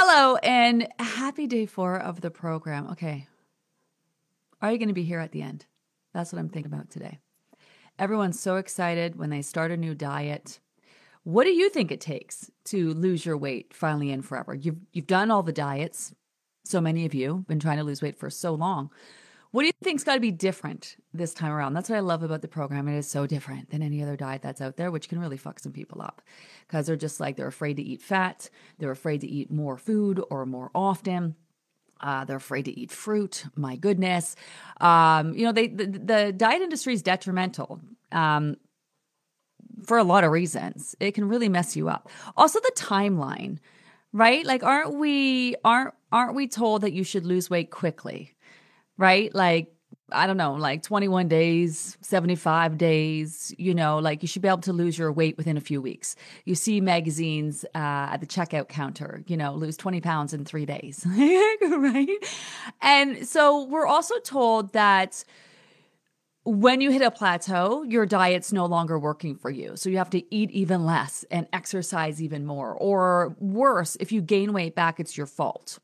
[0.00, 2.86] Hello and happy day four of the program.
[2.92, 3.26] Okay.
[4.62, 5.66] Are you going to be here at the end?
[6.14, 7.18] That's what I'm thinking about today.
[7.98, 10.60] Everyone's so excited when they start a new diet.
[11.24, 14.54] What do you think it takes to lose your weight finally and forever?
[14.54, 16.14] You've you've done all the diets.
[16.64, 18.92] So many of you been trying to lose weight for so long.
[19.50, 21.72] What do you think's got to be different this time around?
[21.72, 22.86] That's what I love about the program.
[22.86, 25.58] It is so different than any other diet that's out there, which can really fuck
[25.58, 26.20] some people up
[26.66, 30.22] because they're just like they're afraid to eat fat, they're afraid to eat more food
[30.30, 31.34] or more often.
[32.00, 33.44] Uh, they're afraid to eat fruit.
[33.56, 34.36] My goodness,
[34.80, 37.80] um, you know they the, the diet industry is detrimental.
[38.12, 38.56] Um,
[39.86, 40.96] for a lot of reasons.
[41.00, 42.10] It can really mess you up.
[42.36, 43.58] Also the timeline,
[44.12, 44.44] right?
[44.44, 48.34] Like aren't we aren't aren't we told that you should lose weight quickly?
[48.98, 49.34] Right?
[49.34, 49.72] Like
[50.10, 54.58] I don't know, like 21 days, 75 days, you know, like you should be able
[54.62, 56.16] to lose your weight within a few weeks.
[56.46, 60.64] You see magazines uh, at the checkout counter, you know, lose 20 pounds in three
[60.64, 62.08] days, right?
[62.80, 65.24] And so we're also told that
[66.44, 69.76] when you hit a plateau, your diet's no longer working for you.
[69.76, 72.72] So you have to eat even less and exercise even more.
[72.72, 75.78] Or worse, if you gain weight back, it's your fault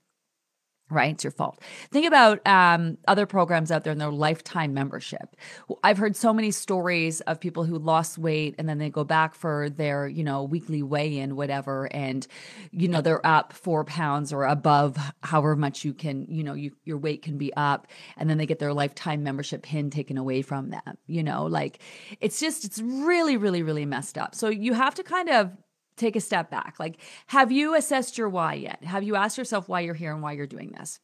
[0.90, 1.12] right?
[1.12, 1.60] It's your fault.
[1.90, 5.34] Think about um, other programs out there and their lifetime membership.
[5.82, 9.34] I've heard so many stories of people who lost weight and then they go back
[9.34, 12.26] for their, you know, weekly weigh in, whatever, and,
[12.70, 16.72] you know, they're up four pounds or above however much you can, you know, you,
[16.84, 17.86] your weight can be up.
[18.16, 21.80] And then they get their lifetime membership pin taken away from them, you know, like
[22.20, 24.34] it's just, it's really, really, really messed up.
[24.34, 25.56] So you have to kind of
[25.96, 26.76] take a step back.
[26.78, 28.82] Like, have you assessed your why yet?
[28.84, 31.00] Have you asked yourself why you're here and why you're doing this?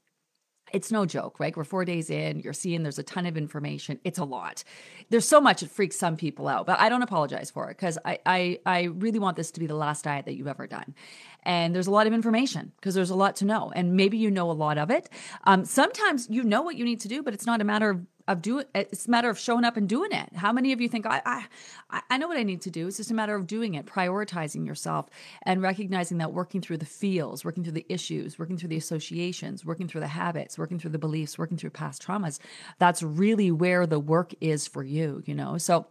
[0.73, 1.57] It's no joke, right?
[1.57, 3.99] We're four days in, you're seeing there's a ton of information.
[4.05, 4.63] It's a lot.
[5.09, 7.99] There's so much it freaks some people out, but I don't apologize for it because
[8.05, 10.95] I, I I really want this to be the last diet that you've ever done.
[11.43, 13.73] And there's a lot of information because there's a lot to know.
[13.75, 15.09] And maybe you know a lot of it.
[15.45, 18.07] Um, sometimes you know what you need to do, but it's not a matter of
[18.33, 20.35] of doing it's a matter of showing up and doing it.
[20.35, 22.87] How many of you think I, I i know what i need to do.
[22.87, 25.09] It's just a matter of doing it prioritizing yourself
[25.43, 29.65] and recognizing that working through the feels working through the issues working through the associations
[29.65, 32.39] working through the habits working through the beliefs working through past traumas
[32.79, 35.59] that's really where the work is for you you know?
[35.59, 35.87] So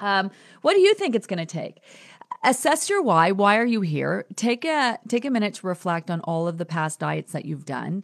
[0.00, 0.30] um,
[0.62, 1.80] what do you think it's going to take?
[2.44, 3.30] Assess your why.
[3.30, 4.26] Why are you here?
[4.34, 7.64] Take a take a minute to reflect on all of the past diets that you've
[7.64, 8.02] done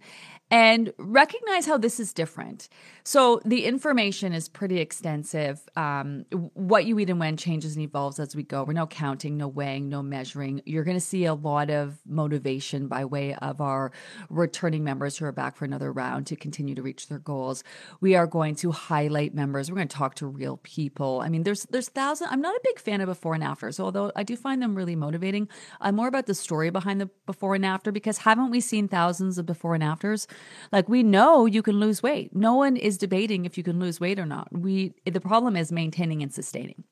[0.51, 2.69] and recognize how this is different.
[3.05, 5.61] So, the information is pretty extensive.
[5.77, 8.65] Um, what you eat and when changes and evolves as we go.
[8.65, 10.63] We're no counting, no weighing, no measuring.
[10.67, 13.93] You're going to see a lot of motivation by way of our
[14.29, 17.65] returning members who are back for another round to continue to reach their goals.
[18.01, 19.71] We are going to highlight members.
[19.71, 21.21] We're going to talk to real people.
[21.23, 22.31] I mean, there's there's thousands.
[22.31, 23.73] I'm not a big fan of before and after.
[23.73, 25.49] So, although I do find them really motivating,
[25.81, 29.39] I'm more about the story behind the before and after because haven't we seen thousands
[29.39, 30.27] of before and afters?
[30.73, 32.35] Like we know you can lose weight.
[32.35, 34.49] No one is debating if you can lose weight or not.
[34.53, 36.85] We the problem is maintaining and sustaining.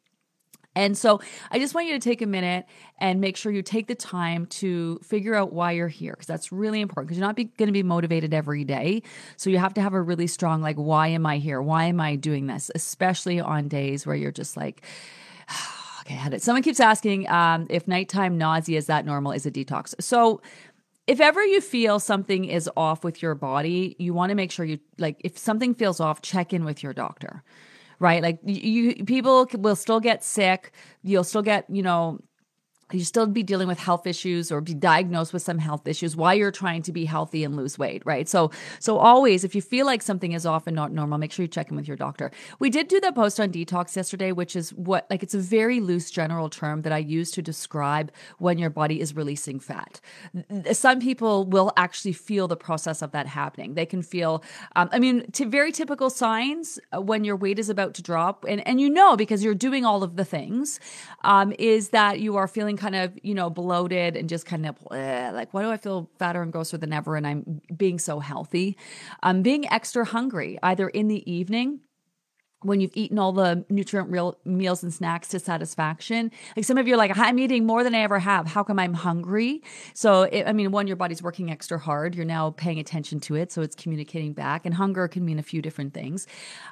[0.77, 1.21] And so
[1.51, 2.67] I just want you to take a minute
[2.99, 6.53] and make sure you take the time to figure out why you're here because that's
[6.53, 9.03] really important because you're not going to be motivated every day.
[9.39, 11.63] So you have to have a really strong like why am I here?
[11.63, 12.71] Why am I doing this?
[12.75, 14.83] Especially on days where you're just like
[16.03, 16.43] okay, I had it.
[16.43, 19.33] Someone keeps asking um, if nighttime nausea is that normal?
[19.33, 19.95] Is a detox?
[20.01, 20.43] So
[21.07, 24.65] if ever you feel something is off with your body, you want to make sure
[24.65, 27.43] you like if something feels off, check in with your doctor.
[27.99, 28.23] Right?
[28.23, 30.73] Like you people will still get sick,
[31.03, 32.21] you'll still get, you know,
[32.93, 36.35] you still be dealing with health issues or be diagnosed with some health issues while
[36.35, 38.29] you're trying to be healthy and lose weight, right?
[38.29, 41.43] So, so always, if you feel like something is off and not normal, make sure
[41.43, 42.31] you check in with your doctor.
[42.61, 45.81] We did do that post on detox yesterday, which is what, like, it's a very
[45.81, 50.01] loose general term that I use to describe when your body is releasing fat.
[50.71, 53.75] Some people will actually feel the process of that happening.
[53.75, 54.45] They can feel,
[54.77, 58.45] um, I mean, t- very typical signs uh, when your weight is about to drop,
[58.49, 60.79] and, and you know because you're doing all of the things,
[61.25, 64.67] um, is that you are feeling feeling kind of, you know, bloated and just kind
[64.67, 67.17] of bleh, like, why do I feel fatter and grosser than ever?
[67.17, 68.77] And I'm being so healthy.
[69.23, 71.81] I'm being extra hungry, either in the evening
[72.63, 76.31] when you've eaten all the nutrient real meals and snacks to satisfaction.
[76.57, 78.47] Like some of you are like, I'm eating more than I ever have.
[78.47, 79.63] How come I'm hungry?
[79.95, 82.15] So, it, I mean, one, your body's working extra hard.
[82.15, 83.53] You're now paying attention to it.
[83.53, 84.65] So it's communicating back.
[84.65, 86.27] And hunger can mean a few different things.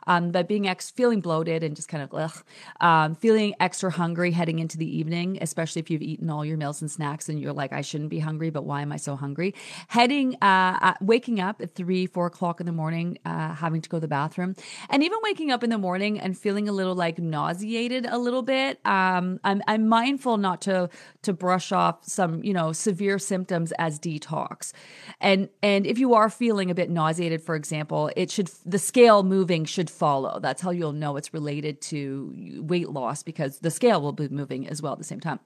[0.07, 2.45] Um, but being ex- feeling bloated and just kind of ugh,
[2.81, 6.81] um, feeling extra hungry heading into the evening, especially if you've eaten all your meals
[6.81, 9.55] and snacks and you're like, I shouldn't be hungry, but why am I so hungry?
[9.89, 13.89] Heading, uh, uh, waking up at three, four o'clock in the morning, uh, having to
[13.89, 14.57] go to the bathroom,
[14.89, 18.43] and even waking up in the morning and feeling a little like nauseated a little
[18.43, 18.81] bit.
[18.85, 20.89] Um, I'm I'm mindful not to
[21.23, 24.73] to brush off some you know severe symptoms as detox,
[25.21, 29.23] and and if you are feeling a bit nauseated, for example, it should the scale
[29.23, 30.41] moving should follow.
[30.41, 34.69] That's how you'll know it's related to weight loss because the scale will be moving
[34.69, 35.41] as well at the same time.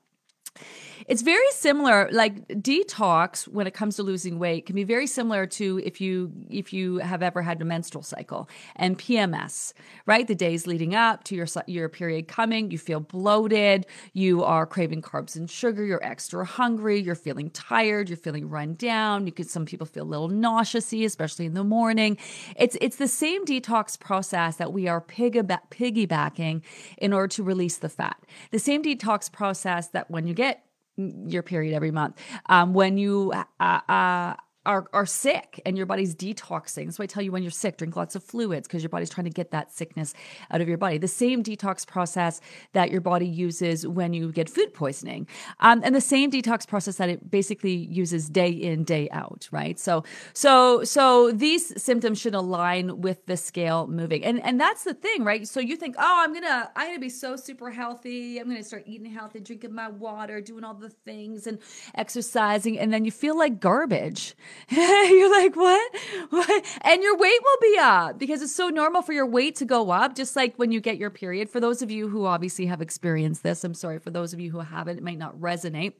[1.09, 5.47] It's very similar like detox when it comes to losing weight can be very similar
[5.47, 8.47] to if you if you have ever had a menstrual cycle
[8.77, 9.73] and PMS,
[10.05, 10.27] right?
[10.27, 15.01] The days leading up to your your period coming, you feel bloated, you are craving
[15.01, 19.49] carbs and sugar, you're extra hungry, you're feeling tired, you're feeling run down, you could
[19.49, 22.19] some people feel a little nauseousy especially in the morning.
[22.55, 26.63] It's it's the same detox process that we are piggybacking
[26.99, 28.23] in order to release the fat.
[28.51, 30.68] The same detox process that when you get
[30.99, 32.19] your period every month.
[32.47, 34.35] Um, when you uh, uh,
[34.69, 36.85] are, are sick and your body's detoxing.
[36.85, 39.09] That's why I tell you when you're sick, drink lots of fluids because your body's
[39.09, 40.13] trying to get that sickness
[40.51, 40.99] out of your body.
[40.99, 42.43] The same detox process
[42.75, 45.27] that your body uses when you get food poisoning,
[45.61, 49.49] um, and the same detox process that it basically uses day in day out.
[49.51, 49.79] Right.
[49.79, 50.05] So
[50.35, 55.25] so so these symptoms should align with the scale moving, and and that's the thing,
[55.25, 55.49] right?
[55.49, 58.39] So you think, oh, I'm gonna I'm gonna be so super healthy.
[58.39, 61.59] I'm gonna start eating healthy, drinking my water, doing all the things, and
[61.95, 64.35] exercising, and then you feel like garbage.
[64.71, 65.97] You're like, what?
[66.31, 66.65] What?
[66.83, 69.91] And your weight will be up because it's so normal for your weight to go
[69.91, 71.49] up, just like when you get your period.
[71.51, 73.99] For those of you who obviously have experienced this, I'm sorry.
[73.99, 75.95] For those of you who haven't, it might not resonate.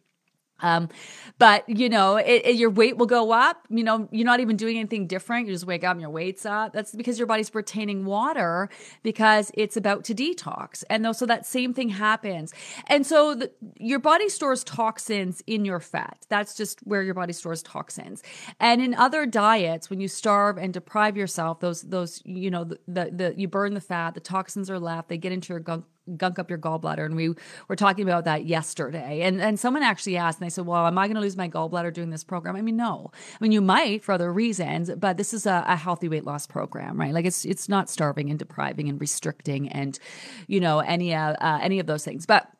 [0.61, 0.89] Um,
[1.39, 3.67] but you know, it, it, your weight will go up.
[3.69, 5.47] You know, you're not even doing anything different.
[5.47, 6.73] You just wake up and your weight's up.
[6.73, 8.69] That's because your body's retaining water
[9.03, 10.85] because it's about to detox.
[10.91, 12.53] And though, so that same thing happens.
[12.87, 16.27] And so the, your body stores toxins in your fat.
[16.29, 18.23] That's just where your body stores toxins.
[18.59, 22.79] And in other diets, when you starve and deprive yourself, those, those, you know, the,
[22.89, 25.85] the, the you burn the fat, the toxins are left, they get into your gunk
[26.17, 27.05] gunk up your gallbladder.
[27.05, 27.35] And we
[27.69, 29.23] were talking about that yesterday.
[29.23, 31.49] And and someone actually asked, and they said, Well, am I going to lose my
[31.49, 32.57] gallbladder doing this program?
[32.57, 33.11] I mean, no.
[33.15, 36.47] I mean, you might for other reasons, but this is a, a healthy weight loss
[36.47, 37.13] program, right?
[37.13, 39.99] Like it's it's not starving and depriving and restricting and
[40.47, 42.27] you know any uh, uh any of those things.
[42.27, 42.51] But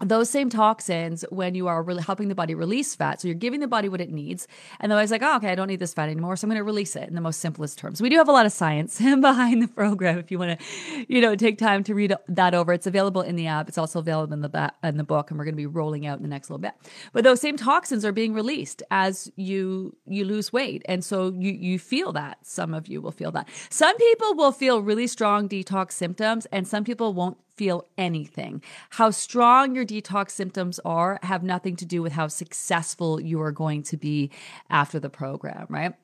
[0.00, 3.20] those same toxins when you are really helping the body release fat.
[3.20, 4.46] So you're giving the body what it needs.
[4.78, 6.36] And the body's like, oh, okay, I don't need this fat anymore.
[6.36, 8.00] So I'm going to release it in the most simplest terms.
[8.00, 11.20] We do have a lot of science behind the program if you want to, you
[11.20, 12.72] know, take time to read that over.
[12.72, 13.68] It's available in the app.
[13.68, 15.30] It's also available in the, ba- in the book.
[15.30, 16.74] And we're going to be rolling out in the next little bit.
[17.12, 20.82] But those same toxins are being released as you, you lose weight.
[20.86, 22.38] And so you, you feel that.
[22.42, 23.48] Some of you will feel that.
[23.68, 28.62] Some people will feel really strong detox symptoms and some people won't feel anything.
[28.90, 33.52] How strong your detox symptoms are have nothing to do with how successful you are
[33.52, 34.30] going to be
[34.70, 35.94] after the program, right?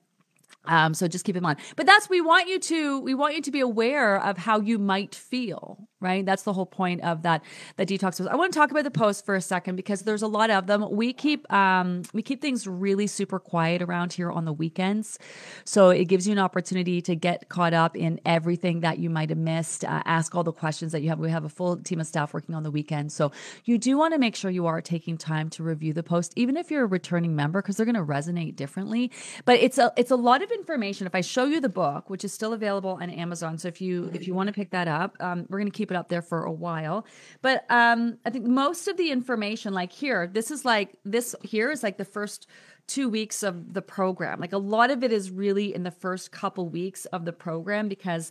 [0.66, 1.58] Um, so just keep in mind.
[1.76, 4.78] But that's we want you to we want you to be aware of how you
[4.78, 6.24] might feel, right?
[6.24, 7.42] That's the whole point of that
[7.76, 8.28] that detox post.
[8.30, 10.66] I want to talk about the post for a second because there's a lot of
[10.66, 10.86] them.
[10.92, 15.18] We keep um, we keep things really super quiet around here on the weekends,
[15.64, 19.30] so it gives you an opportunity to get caught up in everything that you might
[19.30, 19.84] have missed.
[19.84, 21.18] Uh, ask all the questions that you have.
[21.18, 23.32] We have a full team of staff working on the weekend, so
[23.64, 26.56] you do want to make sure you are taking time to review the post, even
[26.56, 29.10] if you're a returning member, because they're going to resonate differently.
[29.44, 31.06] But it's a it's a lot of information.
[31.06, 34.10] If I show you the book, which is still available on Amazon, so if you
[34.12, 36.22] if you want to pick that up, um, we're going to keep it up there
[36.22, 37.06] for a while.
[37.42, 41.70] But um, I think most of the information, like here, this is like this here
[41.70, 42.46] is like the first
[42.86, 44.40] two weeks of the program.
[44.40, 47.88] Like a lot of it is really in the first couple weeks of the program
[47.88, 48.30] because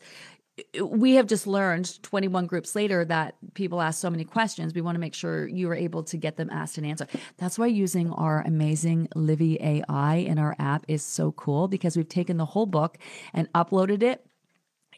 [0.80, 4.74] we have just learned 21 groups later that people ask so many questions.
[4.76, 7.10] We want to make sure you are able to get them asked and answered.
[7.38, 12.08] That's why using our amazing Livy AI in our app is so cool because we've
[12.08, 13.00] taken the whole book
[13.34, 14.24] and uploaded it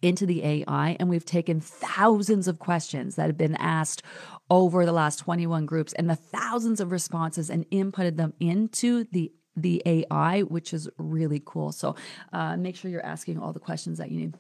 [0.02, 4.04] into the AI, and we've taken thousands of questions that have been asked
[4.50, 9.32] over the last 21 groups and the thousands of responses and inputted them into the
[9.58, 11.72] the AI, which is really cool.
[11.72, 11.96] So
[12.34, 14.36] uh, make sure you're asking all the questions that you need.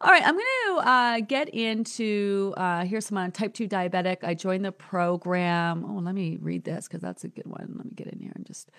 [0.00, 4.24] All right, I'm going to uh, get into uh, here's some on type 2 diabetic.
[4.24, 5.84] I joined the program.
[5.86, 7.74] Oh, let me read this because that's a good one.
[7.76, 8.70] Let me get in here and just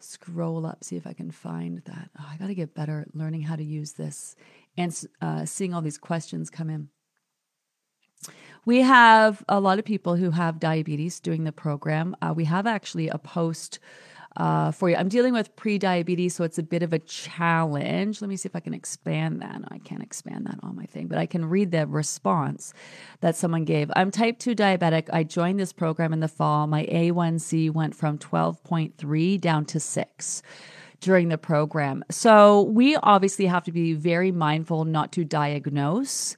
[0.00, 2.10] scroll up, see if I can find that.
[2.18, 4.36] Oh, I got to get better at learning how to use this
[4.76, 6.88] and uh, seeing all these questions come in.
[8.64, 12.16] We have a lot of people who have diabetes doing the program.
[12.20, 13.78] Uh, we have actually a post
[14.36, 14.96] uh, for you.
[14.96, 18.20] I'm dealing with pre-diabetes, so it's a bit of a challenge.
[18.20, 19.60] Let me see if I can expand that.
[19.60, 22.74] No, I can't expand that on my thing, but I can read the response
[23.20, 23.90] that someone gave.
[23.96, 25.08] I'm type 2 diabetic.
[25.12, 26.66] I joined this program in the fall.
[26.66, 30.42] My A1C went from 12.3 down to 6
[31.00, 32.04] during the program.
[32.10, 36.36] So we obviously have to be very mindful not to diagnose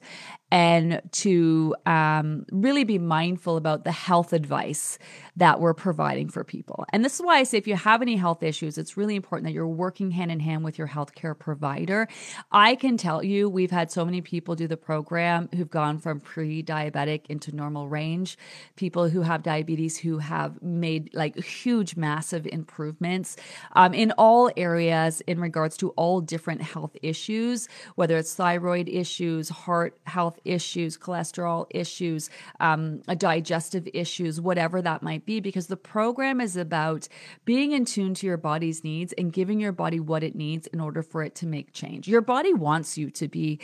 [0.51, 4.97] and to um, really be mindful about the health advice
[5.37, 6.85] that we're providing for people.
[6.91, 9.45] And this is why I say if you have any health issues, it's really important
[9.45, 12.07] that you're working hand in hand with your healthcare provider.
[12.51, 16.19] I can tell you, we've had so many people do the program who've gone from
[16.19, 18.37] pre diabetic into normal range,
[18.75, 23.37] people who have diabetes who have made like huge, massive improvements
[23.73, 29.49] um, in all areas in regards to all different health issues, whether it's thyroid issues,
[29.49, 32.29] heart health issues, cholesterol issues,
[32.59, 37.07] um, digestive issues, whatever that might be, because the program is about
[37.45, 40.79] being in tune to your body's needs and giving your body what it needs in
[40.79, 42.07] order for it to make change.
[42.07, 43.59] Your body wants you to be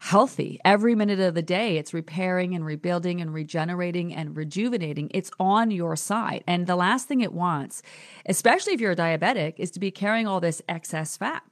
[0.00, 1.76] healthy every minute of the day.
[1.76, 5.10] It's repairing and rebuilding and regenerating and rejuvenating.
[5.12, 6.42] It's on your side.
[6.46, 7.82] And the last thing it wants,
[8.26, 11.42] especially if you're a diabetic, is to be carrying all this excess fat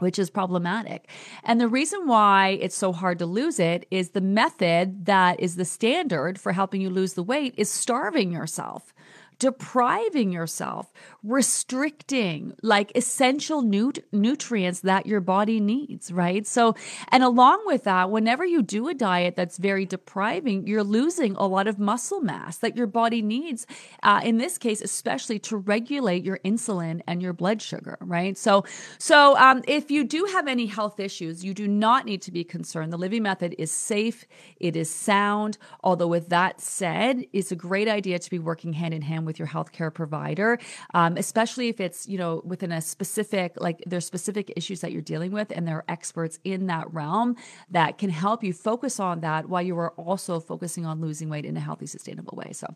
[0.00, 1.08] which is problematic.
[1.44, 5.56] And the reason why it's so hard to lose it is the method that is
[5.56, 8.92] the standard for helping you lose the weight is starving yourself
[9.40, 10.92] depriving yourself,
[11.24, 16.46] restricting like essential nut- nutrients that your body needs, right?
[16.46, 16.76] So,
[17.08, 21.46] and along with that, whenever you do a diet that's very depriving, you're losing a
[21.46, 23.66] lot of muscle mass that your body needs.
[24.02, 28.36] Uh, in this case, especially to regulate your insulin and your blood sugar, right?
[28.36, 28.64] So,
[28.98, 32.44] so um, if you do have any health issues, you do not need to be
[32.44, 32.92] concerned.
[32.92, 34.26] The Livy Method is safe,
[34.58, 35.56] it is sound.
[35.82, 39.29] Although, with that said, it's a great idea to be working hand in hand with
[39.30, 40.58] with your healthcare provider,
[40.92, 45.00] um, especially if it's, you know, within a specific, like there's specific issues that you're
[45.02, 47.36] dealing with and there are experts in that realm
[47.70, 51.44] that can help you focus on that while you are also focusing on losing weight
[51.44, 52.50] in a healthy, sustainable way.
[52.52, 52.66] So,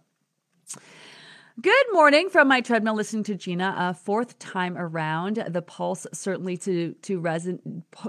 [1.61, 3.77] Good morning from my treadmill listening to Gina.
[3.79, 7.61] A fourth time around, the pulse certainly to to resonate.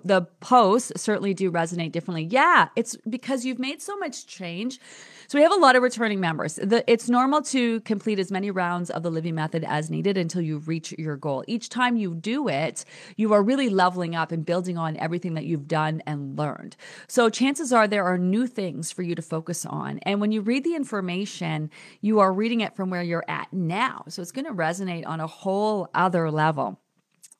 [0.03, 2.23] The posts certainly do resonate differently.
[2.23, 4.79] Yeah, it's because you've made so much change.
[5.27, 6.55] So we have a lot of returning members.
[6.55, 10.41] The, it's normal to complete as many rounds of the Livy method as needed until
[10.41, 11.43] you reach your goal.
[11.47, 12.83] Each time you do it,
[13.15, 16.75] you are really leveling up and building on everything that you've done and learned.
[17.07, 19.99] So chances are there are new things for you to focus on.
[20.03, 21.69] And when you read the information,
[22.01, 24.03] you are reading it from where you're at now.
[24.07, 26.79] So it's going to resonate on a whole other level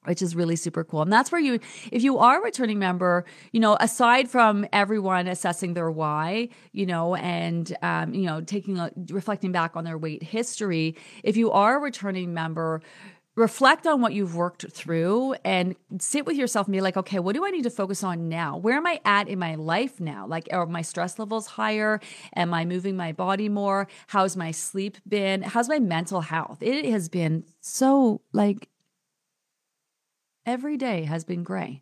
[0.05, 1.01] which is really super cool.
[1.01, 1.59] And that's where you,
[1.91, 6.85] if you are a returning member, you know, aside from everyone assessing their why, you
[6.85, 11.51] know, and, um, you know, taking a, reflecting back on their weight history, if you
[11.51, 12.81] are a returning member,
[13.35, 17.35] reflect on what you've worked through and sit with yourself and be like, okay, what
[17.35, 18.57] do I need to focus on now?
[18.57, 20.25] Where am I at in my life now?
[20.25, 21.99] Like, are my stress levels higher?
[22.35, 23.87] Am I moving my body more?
[24.07, 25.41] How's my sleep been?
[25.41, 26.59] How's my mental health?
[26.61, 28.69] It has been so like
[30.45, 31.81] every day has been gray.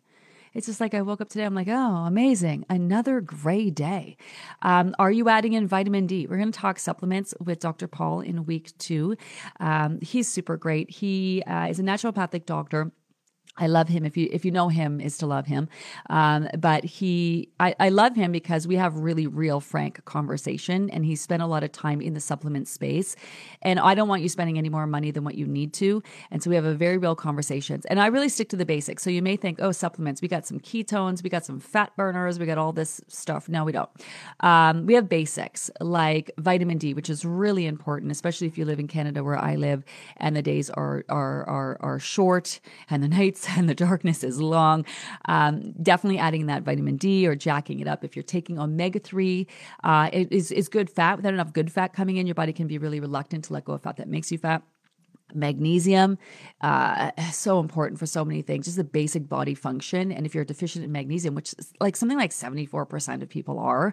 [0.54, 2.64] It's just like I woke up today, I'm like, oh, amazing.
[2.70, 4.16] Another gray day.
[4.62, 6.26] Um, are you adding in vitamin D?
[6.26, 7.88] We're going to talk supplements with Dr.
[7.88, 9.16] Paul in week two.
[9.58, 10.90] Um, he's super great.
[10.90, 12.92] He uh, is a naturopathic doctor
[13.56, 14.04] I love him.
[14.04, 15.68] If you if you know him, is to love him.
[16.10, 21.04] Um, but he, I, I love him because we have really real, frank conversation, and
[21.04, 23.14] he spent a lot of time in the supplement space.
[23.62, 26.02] And I don't want you spending any more money than what you need to.
[26.32, 27.84] And so we have a very real conversations.
[27.86, 29.02] And I really stick to the basics.
[29.04, 30.20] So you may think, oh, supplements.
[30.20, 33.48] We got some ketones, we got some fat burners, we got all this stuff.
[33.48, 33.90] No, we don't.
[34.40, 38.80] Um, we have basics like vitamin D, which is really important, especially if you live
[38.80, 39.84] in Canada where I live,
[40.16, 44.40] and the days are are are, are short and the nights and the darkness is
[44.40, 44.84] long.
[45.26, 48.04] Um, definitely adding that vitamin D or jacking it up.
[48.04, 49.46] If you're taking omega 3,
[49.82, 51.16] uh, it is, is good fat.
[51.16, 53.72] Without enough good fat coming in, your body can be really reluctant to let go
[53.72, 54.62] of fat that makes you fat
[55.32, 56.18] magnesium
[56.60, 60.44] uh, so important for so many things just the basic body function and if you're
[60.44, 63.92] deficient in magnesium which is like something like 74% of people are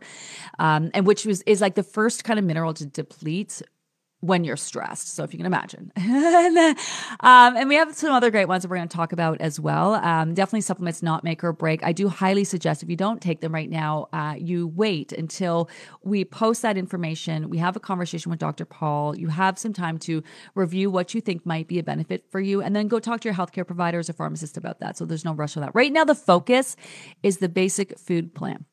[0.60, 3.62] um, and which was is like the first kind of mineral to deplete
[4.22, 5.16] when you're stressed.
[5.16, 5.92] So if you can imagine.
[5.98, 9.60] um, and we have some other great ones that we're going to talk about as
[9.60, 9.96] well.
[9.96, 11.84] Um, definitely supplements not make or break.
[11.84, 15.70] I do highly suggest if you don't take them right now, uh, you wait until
[16.04, 17.50] we post that information.
[17.50, 18.64] We have a conversation with Dr.
[18.64, 19.18] Paul.
[19.18, 20.24] You have some time to
[20.54, 23.28] review what you think might be a benefit for you and then go talk to
[23.28, 24.98] your healthcare providers or pharmacist about that.
[24.98, 25.74] So there's no rush for that.
[25.74, 26.76] Right now, the focus
[27.24, 28.66] is the basic food plan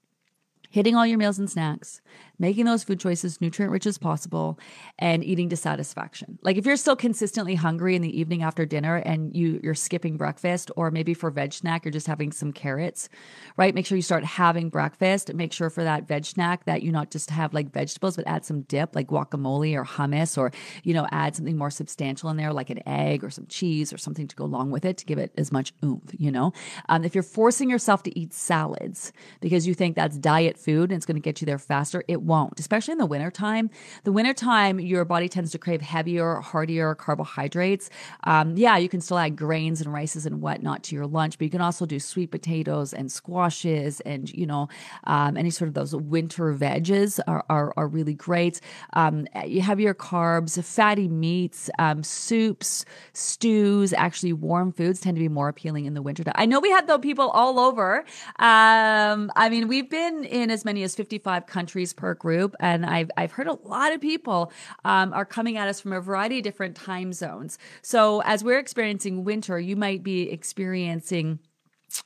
[0.70, 2.00] hitting all your meals and snacks,
[2.38, 4.58] making those food choices nutrient rich as possible
[4.98, 6.38] and eating to satisfaction.
[6.42, 10.16] Like if you're still consistently hungry in the evening after dinner and you you're skipping
[10.16, 13.08] breakfast or maybe for veg snack you're just having some carrots,
[13.56, 13.74] right?
[13.74, 15.32] Make sure you start having breakfast.
[15.34, 18.44] Make sure for that veg snack that you not just have like vegetables but add
[18.44, 20.52] some dip like guacamole or hummus or
[20.84, 23.98] you know add something more substantial in there like an egg or some cheese or
[23.98, 26.52] something to go along with it to give it as much oomph, you know?
[26.88, 30.92] Um, if you're forcing yourself to eat salads because you think that's diet food and
[30.92, 33.70] it's going to get you there faster, it won't, especially in the wintertime.
[34.04, 37.90] The wintertime, your body tends to crave heavier, heartier carbohydrates.
[38.24, 41.44] Um, yeah, you can still add grains and rices and whatnot to your lunch, but
[41.46, 44.68] you can also do sweet potatoes and squashes and, you know,
[45.04, 48.60] um, any sort of those winter veggies are, are, are really great.
[48.92, 55.20] Um, you have your carbs, fatty meats, um, soups, stews, actually warm foods tend to
[55.20, 56.22] be more appealing in the winter.
[56.34, 58.04] I know we had though people all over.
[58.38, 62.54] Um, I mean, we've been in as many as 55 countries per group.
[62.60, 64.52] And I've, I've heard a lot of people
[64.84, 67.58] um, are coming at us from a variety of different time zones.
[67.82, 71.38] So as we're experiencing winter, you might be experiencing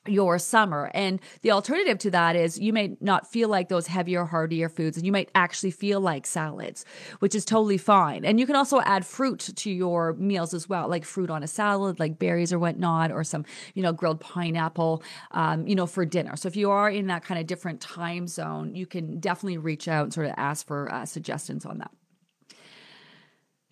[0.07, 0.91] your summer.
[0.95, 4.97] And the alternative to that is you may not feel like those heavier, heartier foods,
[4.97, 6.85] and you might actually feel like salads,
[7.19, 8.25] which is totally fine.
[8.25, 11.49] And you can also add fruit to your meals as well, like fruit on a
[11.49, 16.05] salad, like berries or whatnot, or some, you know, grilled pineapple, um, you know, for
[16.05, 16.37] dinner.
[16.37, 19.89] So if you are in that kind of different time zone, you can definitely reach
[19.89, 21.91] out and sort of ask for uh, suggestions on that.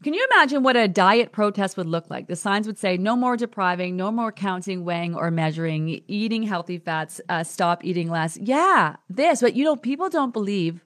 [0.03, 2.27] Can you imagine what a diet protest would look like?
[2.27, 6.79] The signs would say no more depriving, no more counting, weighing, or measuring, eating healthy
[6.79, 8.39] fats, uh, stop eating less.
[8.39, 9.43] Yeah, this.
[9.43, 10.81] But you know, people don't believe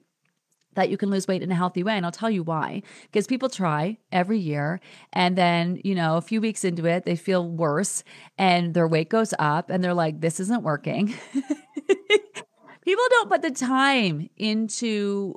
[0.75, 1.95] that you can lose weight in a healthy way.
[1.95, 2.83] And I'll tell you why.
[3.03, 4.79] Because people try every year.
[5.13, 8.03] And then, you know, a few weeks into it, they feel worse
[8.37, 11.13] and their weight goes up and they're like, this isn't working.
[12.81, 15.35] people don't put the time into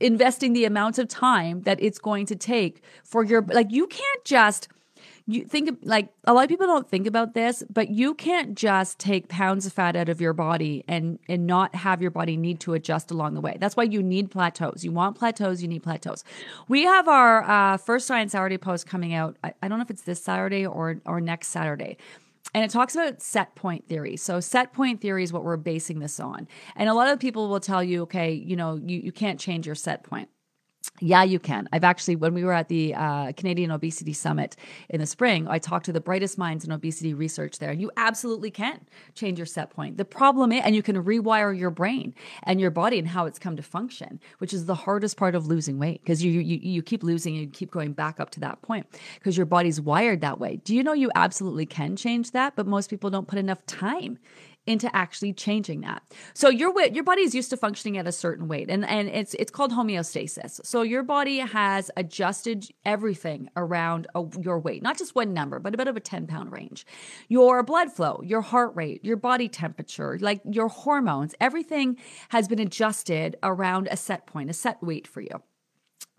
[0.00, 4.24] investing the amount of time that it's going to take for your like you can't
[4.24, 4.68] just
[5.26, 8.98] you think like a lot of people don't think about this but you can't just
[8.98, 12.60] take pounds of fat out of your body and and not have your body need
[12.60, 13.56] to adjust along the way.
[13.60, 14.84] That's why you need plateaus.
[14.84, 16.24] You want plateaus you need plateaus.
[16.66, 19.90] We have our uh, first science saturday post coming out I, I don't know if
[19.90, 21.98] it's this saturday or or next saturday
[22.58, 24.16] and it talks about set point theory.
[24.16, 26.48] So set point theory is what we're basing this on.
[26.74, 29.64] And a lot of people will tell you, okay, you know, you, you can't change
[29.64, 30.28] your set point.
[31.00, 31.68] Yeah, you can.
[31.72, 34.56] I've actually, when we were at the uh, Canadian Obesity Summit
[34.88, 37.90] in the spring, I talked to the brightest minds in obesity research there, and you
[37.96, 38.80] absolutely can
[39.14, 39.96] change your set point.
[39.96, 42.14] The problem is, and you can rewire your brain
[42.44, 45.46] and your body and how it's come to function, which is the hardest part of
[45.46, 48.40] losing weight because you, you you keep losing and you keep going back up to
[48.40, 50.56] that point because your body's wired that way.
[50.64, 52.56] Do you know you absolutely can change that?
[52.56, 54.18] But most people don't put enough time
[54.68, 56.02] into actually changing that.
[56.34, 59.08] So your weight, your body is used to functioning at a certain weight, and and
[59.08, 60.60] it's it's called homeostasis.
[60.64, 65.74] So your body has adjusted everything around a, your weight, not just one number, but
[65.74, 66.86] a bit of a ten pound range.
[67.28, 71.96] Your blood flow, your heart rate, your body temperature, like your hormones, everything
[72.28, 75.42] has been adjusted around a set point, a set weight for you.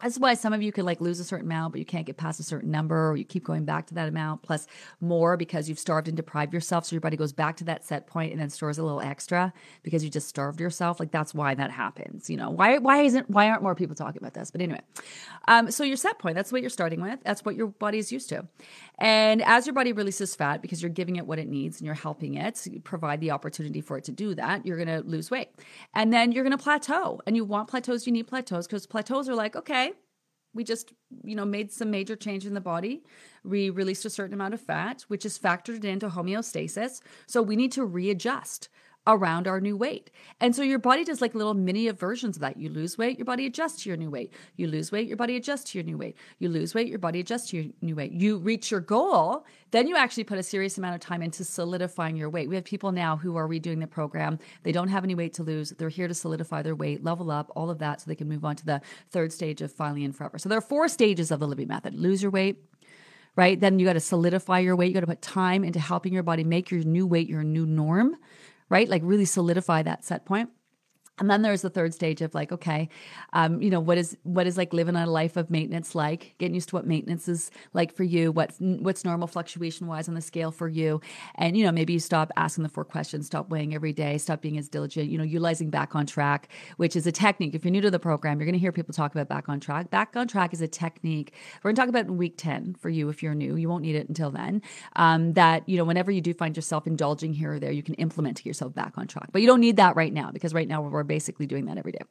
[0.02, 2.18] That's why some of you can like lose a certain amount, but you can't get
[2.18, 4.68] past a certain number, or you keep going back to that amount plus
[5.02, 6.86] more because you've starved and deprived yourself.
[6.86, 9.54] So your body goes back to that set point and then stores a little extra
[9.84, 11.00] because you just starved yourself.
[11.00, 12.30] Like that's why that happens.
[12.30, 12.78] You know why?
[12.78, 13.30] Why isn't?
[13.30, 14.52] Why aren't more people talking about this?
[14.52, 14.82] But anyway,
[15.48, 16.36] um, so your set point.
[16.36, 17.20] That's what you're starting with.
[17.24, 18.48] That's what your body is used to.
[19.00, 21.96] And as your body releases fat because you're giving it what it needs and you're
[21.96, 24.66] helping it, you provide the opportunity for it to do that.
[24.66, 25.50] You're going to lose weight,
[25.94, 27.22] and then you're going to plateau.
[27.26, 28.08] And you want plateaus.
[28.08, 29.89] You need plateaus because plateaus are like okay
[30.54, 33.04] we just you know made some major change in the body.
[33.44, 37.02] We released a certain amount of fat which is factored into homeostasis.
[37.28, 38.70] So we need to readjust
[39.14, 40.12] around our new weight.
[40.40, 42.58] And so your body does like little mini versions of that.
[42.58, 44.32] You lose weight, your body adjusts to your new weight.
[44.56, 46.16] You lose weight, your body adjusts to your new weight.
[46.38, 48.12] You lose weight, your body adjusts to your new weight.
[48.12, 52.16] You reach your goal, then you actually put a serious amount of time into solidifying
[52.16, 52.50] your weight.
[52.50, 54.40] We have people now who are redoing the program.
[54.64, 55.72] They don't have any weight to lose.
[55.72, 58.46] They're here to solidify their weight, level up, all of that so they can move
[58.46, 60.38] on to the third stage of finally and forever.
[60.38, 61.94] So there are four stages of the Livy method.
[61.96, 62.58] Lose your weight,
[63.36, 63.60] right?
[63.60, 64.88] Then you got to solidify your weight.
[64.88, 67.66] You got to put time into helping your body make your new weight your new
[67.66, 68.16] norm
[68.70, 68.88] right?
[68.88, 70.50] Like really solidify that set point.
[71.20, 72.90] And then there's the third stage of like, okay,
[73.34, 76.36] um, you know, what is what is like living a life of maintenance like?
[76.38, 78.32] Getting used to what maintenance is like for you.
[78.32, 81.02] What what's normal fluctuation wise on the scale for you?
[81.36, 84.42] And you know, maybe you stop asking the four questions, stop weighing every day, stop
[84.42, 85.10] being as diligent.
[85.10, 87.56] You know, utilizing back on track, which is a technique.
[87.56, 89.60] If you're new to the program, you're going to hear people talk about back on
[89.60, 89.90] track.
[89.90, 91.34] Back on track is a technique.
[91.64, 93.56] We're going to talk about in week ten for you if you're new.
[93.56, 94.62] You won't need it until then.
[94.96, 97.96] Um, that you know, whenever you do find yourself indulging here or there, you can
[97.96, 99.30] implement to yourself back on track.
[99.32, 101.92] But you don't need that right now because right now we're basically doing that every
[101.92, 102.06] day.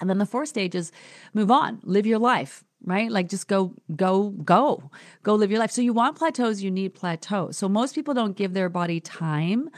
[0.00, 0.92] And then the fourth stage is
[1.34, 3.10] move on, live your life, right?
[3.10, 4.90] Like just go, go, go,
[5.24, 5.72] go live your life.
[5.72, 7.56] So you want plateaus, you need plateaus.
[7.56, 9.70] So most people don't give their body time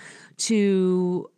[0.48, 1.30] to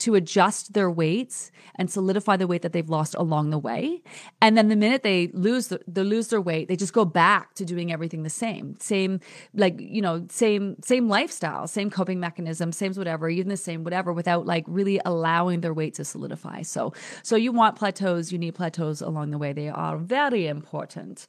[0.00, 4.02] to adjust their weights and solidify the weight that they've lost along the way.
[4.42, 7.54] And then the minute they lose the, they lose their weight, they just go back
[7.54, 8.76] to doing everything the same.
[8.80, 9.20] Same
[9.54, 14.12] like, you know, same same lifestyle, same coping mechanism, same whatever, even the same whatever
[14.12, 16.62] without like really allowing their weight to solidify.
[16.62, 19.52] So so you want plateaus, you need plateaus along the way.
[19.52, 21.26] They are very important.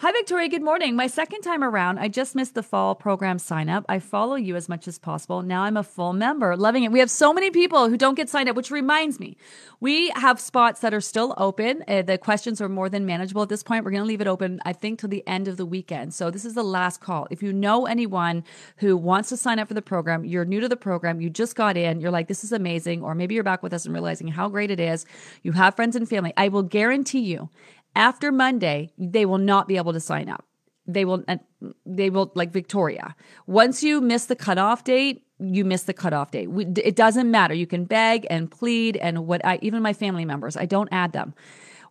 [0.00, 0.50] Hi, Victoria.
[0.50, 0.94] Good morning.
[0.94, 3.86] My second time around, I just missed the fall program sign up.
[3.88, 5.40] I follow you as much as possible.
[5.40, 6.92] Now I'm a full member, loving it.
[6.92, 9.38] We have so many people who don't get signed up, which reminds me,
[9.80, 11.82] we have spots that are still open.
[11.88, 13.86] Uh, the questions are more than manageable at this point.
[13.86, 16.12] We're going to leave it open, I think, till the end of the weekend.
[16.12, 17.26] So this is the last call.
[17.30, 18.44] If you know anyone
[18.76, 21.56] who wants to sign up for the program, you're new to the program, you just
[21.56, 24.28] got in, you're like, this is amazing, or maybe you're back with us and realizing
[24.28, 25.06] how great it is.
[25.42, 26.34] You have friends and family.
[26.36, 27.48] I will guarantee you
[27.96, 30.44] after Monday, they will not be able to sign up.
[30.86, 31.38] They will, uh,
[31.84, 33.16] they will like Victoria.
[33.46, 36.48] Once you miss the cutoff date, you miss the cutoff date.
[36.48, 37.54] We, it doesn't matter.
[37.54, 41.12] You can beg and plead and what I, even my family members, I don't add
[41.12, 41.34] them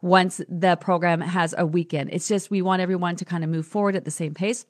[0.01, 2.11] once the program has a weekend.
[2.13, 4.65] It's just we want everyone to kind of move forward at the same pace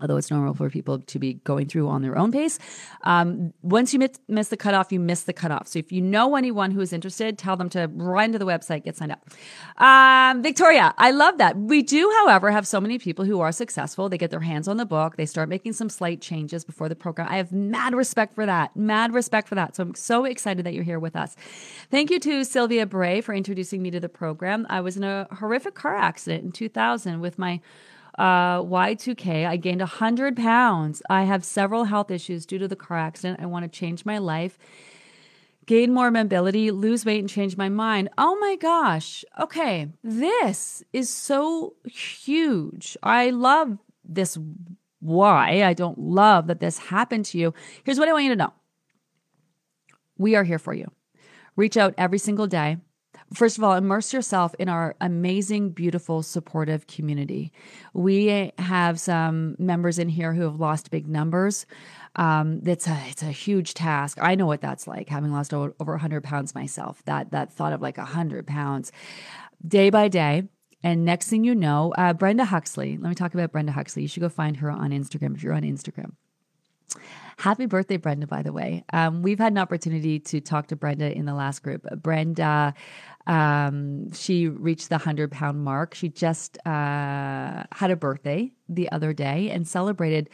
[0.00, 2.58] although it's normal for people to be going through on their own pace.
[3.02, 5.68] Um, once you miss, the cutoff, you miss the cutoff.
[5.68, 8.84] So if you know anyone who is interested, tell them to run to the website,
[8.84, 9.28] get signed up.
[9.82, 11.56] Um, Victoria, I love that.
[11.58, 14.08] We do, however, have so many people who are successful.
[14.08, 16.96] They get their hands on the book, they start making some slight changes before the
[16.96, 17.28] program.
[17.28, 19.76] I have mad respect for that, mad respect for that.
[19.76, 21.36] So I'm so excited that you're here with us.
[21.90, 24.66] Thank you to Sylvia Bray for introducing me to the program.
[24.70, 27.60] I was in a horrific car accident in 2000 with my
[28.18, 29.46] uh, Y2K.
[29.46, 31.02] I gained 100 pounds.
[31.08, 33.40] I have several health issues due to the car accident.
[33.40, 34.58] I want to change my life,
[35.66, 38.08] gain more mobility, lose weight, and change my mind.
[38.18, 39.24] Oh my gosh.
[39.40, 39.88] Okay.
[40.02, 42.96] This is so huge.
[43.02, 44.36] I love this.
[45.00, 45.62] Why?
[45.62, 47.54] I don't love that this happened to you.
[47.84, 48.52] Here's what I want you to know
[50.16, 50.90] we are here for you.
[51.54, 52.78] Reach out every single day.
[53.34, 57.52] First of all, immerse yourself in our amazing, beautiful, supportive community.
[57.92, 61.66] We have some members in here who have lost big numbers.
[62.16, 64.18] Um, it's a it's a huge task.
[64.20, 67.02] I know what that's like, having lost over, over 100 pounds myself.
[67.04, 68.92] That that thought of like 100 pounds,
[69.66, 70.44] day by day.
[70.82, 72.96] And next thing you know, uh, Brenda Huxley.
[72.96, 74.02] Let me talk about Brenda Huxley.
[74.02, 76.12] You should go find her on Instagram if you're on Instagram.
[77.38, 78.84] Happy birthday, Brenda, by the way.
[78.92, 81.86] Um, we've had an opportunity to talk to Brenda in the last group.
[82.02, 82.74] Brenda,
[83.28, 85.94] um, she reached the 100 pound mark.
[85.94, 90.30] She just uh, had a birthday the other day and celebrated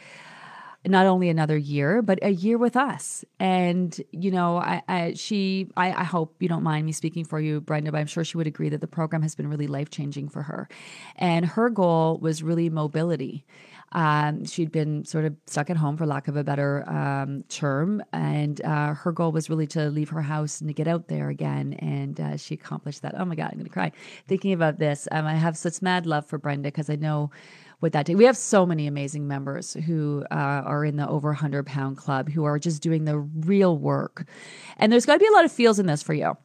[0.87, 3.25] not only another year, but a year with us.
[3.39, 7.39] And, you know, I, I she, I, I, hope you don't mind me speaking for
[7.39, 9.89] you, Brenda, but I'm sure she would agree that the program has been really life
[9.89, 10.69] changing for her.
[11.15, 13.45] And her goal was really mobility.
[13.91, 18.03] Um, she'd been sort of stuck at home, for lack of a better um, term,
[18.11, 21.29] and uh, her goal was really to leave her house and to get out there
[21.29, 21.73] again.
[21.73, 23.15] And uh, she accomplished that.
[23.17, 23.91] Oh my God, I'm going to cry
[24.27, 25.07] thinking about this.
[25.11, 27.31] Um, I have such mad love for Brenda because I know
[27.79, 28.17] what that did.
[28.17, 30.33] We have so many amazing members who uh,
[30.65, 34.27] are in the over 100 pound club who are just doing the real work.
[34.77, 36.35] And there's got to be a lot of feels in this for you,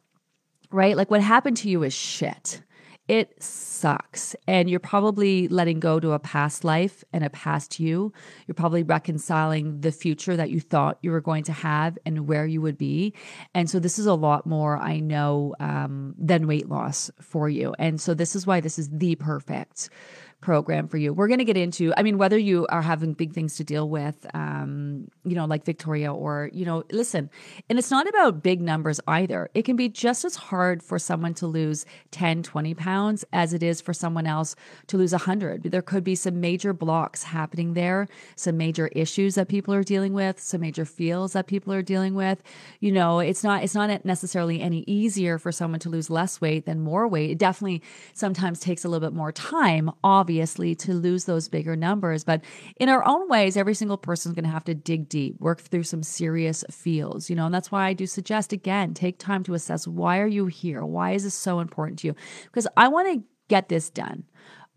[0.71, 0.97] right?
[0.97, 2.63] Like what happened to you is shit
[3.11, 4.37] it sucks.
[4.47, 8.13] And you're probably letting go to a past life and a past you.
[8.47, 12.47] You're probably reconciling the future that you thought you were going to have and where
[12.47, 13.13] you would be.
[13.53, 17.75] And so this is a lot more, I know, um, than weight loss for you.
[17.81, 19.91] And so this is why this is the perfect
[20.41, 21.13] program for you.
[21.13, 23.89] We're going to get into, I mean, whether you are having big things to deal
[23.89, 27.31] with, um, you know, like Victoria, or, you know, listen,
[27.69, 29.51] and it's not about big numbers either.
[29.55, 33.63] It can be just as hard for someone to lose 10, 20 pounds as it
[33.63, 35.65] is for someone else to lose 100.
[35.65, 40.15] There could be some major blocks happening there, some major issues that people are dealing
[40.15, 42.43] with, some major feels that people are dealing with.
[42.81, 46.65] You know, it's not, it's not necessarily any easier for someone to lose less weight
[46.65, 47.31] than more weight.
[47.31, 47.83] It definitely
[48.15, 52.23] sometimes takes a little bit more time, obviously obviously, to lose those bigger numbers.
[52.23, 52.45] But
[52.77, 55.83] in our own ways, every single person's going to have to dig deep, work through
[55.83, 59.55] some serious feels, you know, and that's why I do suggest again, take time to
[59.55, 60.85] assess why are you here?
[60.85, 62.15] Why is this so important to you?
[62.45, 64.23] Because I want to get this done.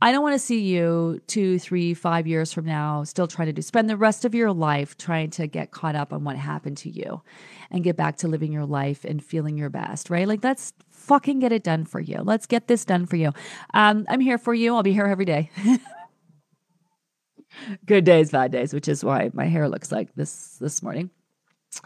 [0.01, 3.53] I don't want to see you two, three, five years from now still trying to
[3.53, 6.77] do spend the rest of your life trying to get caught up on what happened
[6.77, 7.21] to you
[7.69, 10.27] and get back to living your life and feeling your best, right?
[10.27, 12.19] Like let's fucking get it done for you.
[12.23, 13.31] Let's get this done for you.
[13.73, 14.75] Um, I'm here for you.
[14.75, 15.51] I'll be here every day.
[17.85, 21.11] Good days, bad days, which is why my hair looks like this this morning.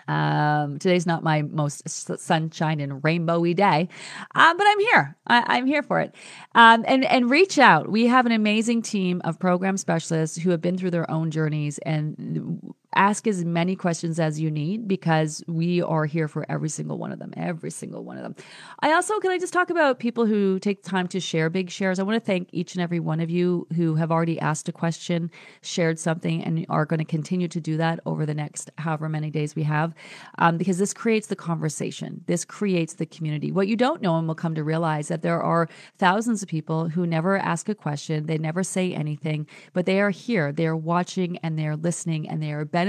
[0.07, 3.87] Um, today's not my most sunshine and rainbowy day,
[4.35, 5.17] uh, but I'm here.
[5.25, 6.13] I, am here for it.
[6.55, 7.89] Um, and and reach out.
[7.89, 11.77] We have an amazing team of program specialists who have been through their own journeys
[11.79, 16.97] and ask as many questions as you need because we are here for every single
[16.97, 18.35] one of them every single one of them.
[18.79, 21.99] I also can i just talk about people who take time to share big shares?
[21.99, 24.71] I want to thank each and every one of you who have already asked a
[24.71, 25.29] question
[25.61, 29.29] shared something and are going to continue to do that over the next however many
[29.29, 29.93] days we have
[30.39, 32.23] um, because this creates the conversation.
[32.25, 33.51] This creates the community.
[33.51, 36.89] What you don't know and will come to realize that there are thousands of people
[36.89, 41.37] who never ask a question they never say anything but they are here they're watching
[41.37, 42.86] and they're listening and they are benefiting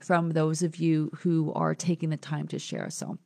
[0.00, 2.90] from those of you who are taking the time to share.
[2.90, 3.18] So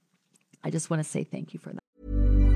[0.64, 2.55] I just want to say thank you for that.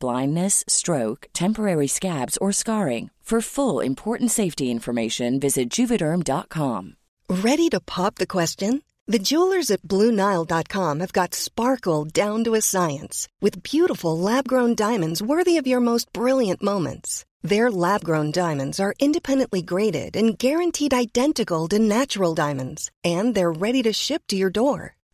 [0.00, 3.10] blindness, stroke, temporary scabs, or scarring.
[3.28, 6.96] For full important safety information, visit juvederm.com.
[7.28, 8.80] Ready to pop the question?
[9.06, 14.74] The jewelers at BlueNile.com have got sparkle down to a science with beautiful lab grown
[14.74, 17.26] diamonds worthy of your most brilliant moments.
[17.42, 23.52] Their lab grown diamonds are independently graded and guaranteed identical to natural diamonds, and they're
[23.66, 24.97] ready to ship to your door.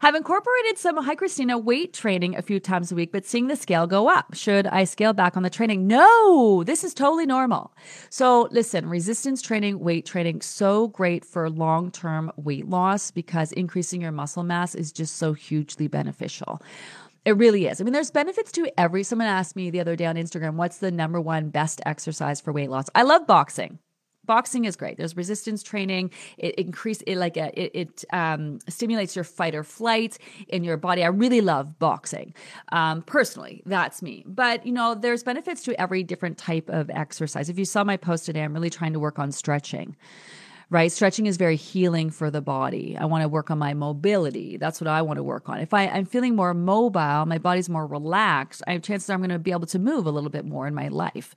[0.00, 3.54] Have incorporated some Hi Christina weight training a few times a week, but seeing the
[3.54, 4.32] scale go up.
[4.32, 5.86] Should I scale back on the training?
[5.86, 7.76] No, this is totally normal.
[8.08, 14.00] So listen, resistance training, weight training, so great for long term weight loss because increasing
[14.00, 16.62] your muscle mass is just so hugely beneficial.
[17.26, 17.78] It really is.
[17.78, 19.02] I mean, there's benefits to every.
[19.02, 22.54] Someone asked me the other day on Instagram, what's the number one best exercise for
[22.54, 22.86] weight loss?
[22.94, 23.78] I love boxing
[24.30, 24.96] boxing is great.
[24.96, 26.12] There's resistance training.
[26.38, 30.76] It increase it like a, it, it um, stimulates your fight or flight in your
[30.76, 31.02] body.
[31.02, 32.32] I really love boxing.
[32.70, 34.22] Um, personally, that's me.
[34.28, 37.48] But you know, there's benefits to every different type of exercise.
[37.48, 39.96] If you saw my post today, I'm really trying to work on stretching
[40.70, 40.92] right?
[40.92, 42.96] Stretching is very healing for the body.
[42.96, 44.56] I want to work on my mobility.
[44.56, 45.58] That's what I want to work on.
[45.58, 49.30] If I, I'm feeling more mobile, my body's more relaxed, I have chances I'm going
[49.30, 51.34] to be able to move a little bit more in my life.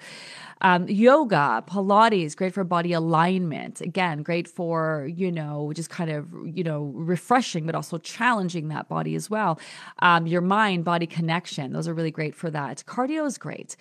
[0.63, 3.81] Um, yoga, Pilates, great for body alignment.
[3.81, 8.87] Again, great for, you know, just kind of, you know, refreshing, but also challenging that
[8.87, 9.59] body as well.
[9.99, 12.83] Um, your mind body connection, those are really great for that.
[12.87, 13.75] Cardio is great.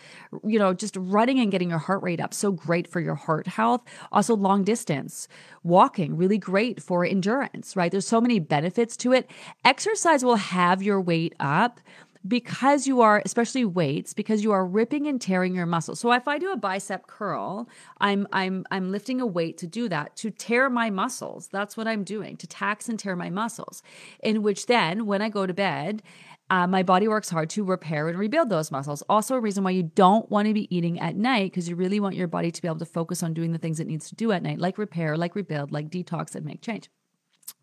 [0.45, 3.47] You know, just running and getting your heart rate up, so great for your heart
[3.47, 3.83] health.
[4.11, 5.29] Also, long distance
[5.63, 7.93] walking, really great for endurance, right?
[7.93, 9.31] There's so many benefits to it.
[9.65, 11.81] Exercise will have your weight up
[12.27, 16.01] because you are, especially weights, because you are ripping and tearing your muscles.
[16.01, 17.69] So if I do a bicep curl,
[18.01, 21.49] I'm I'm I'm lifting a weight to do that to tear my muscles.
[21.49, 23.83] That's what I'm doing to tax and tear my muscles.
[24.23, 26.03] In which then, when I go to bed.
[26.51, 29.03] Uh, my body works hard to repair and rebuild those muscles.
[29.09, 31.99] Also, a reason why you don't want to be eating at night because you really
[31.99, 34.15] want your body to be able to focus on doing the things it needs to
[34.15, 36.91] do at night, like repair, like rebuild, like detox, and make change.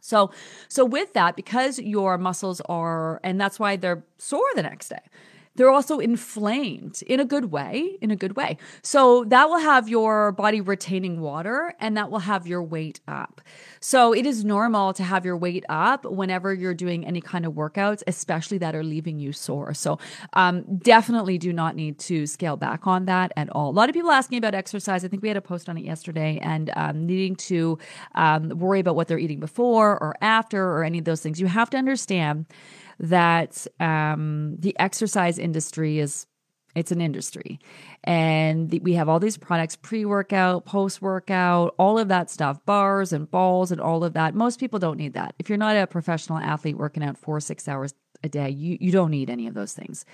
[0.01, 0.31] So,
[0.67, 5.01] so with that, because your muscles are, and that's why they're sore the next day
[5.59, 8.57] they're also inflamed in a good way, in a good way.
[8.81, 13.41] So that will have your body retaining water and that will have your weight up.
[13.81, 17.55] So it is normal to have your weight up whenever you're doing any kind of
[17.55, 19.73] workouts, especially that are leaving you sore.
[19.73, 19.99] So
[20.31, 23.69] um, definitely do not need to scale back on that at all.
[23.69, 25.03] A lot of people asking about exercise.
[25.03, 27.77] I think we had a post on it yesterday and um, needing to
[28.15, 31.37] um, worry about what they're eating before or after or any of those things.
[31.37, 32.45] You have to understand
[32.99, 36.27] that um, the exercise industry is
[36.75, 37.59] It's an industry.
[38.03, 43.11] And we have all these products pre workout, post workout, all of that stuff, bars
[43.11, 44.35] and balls and all of that.
[44.35, 45.33] Most people don't need that.
[45.39, 48.49] If you're not a professional athlete working out four six hours a day.
[48.49, 50.05] You you don't need any of those things.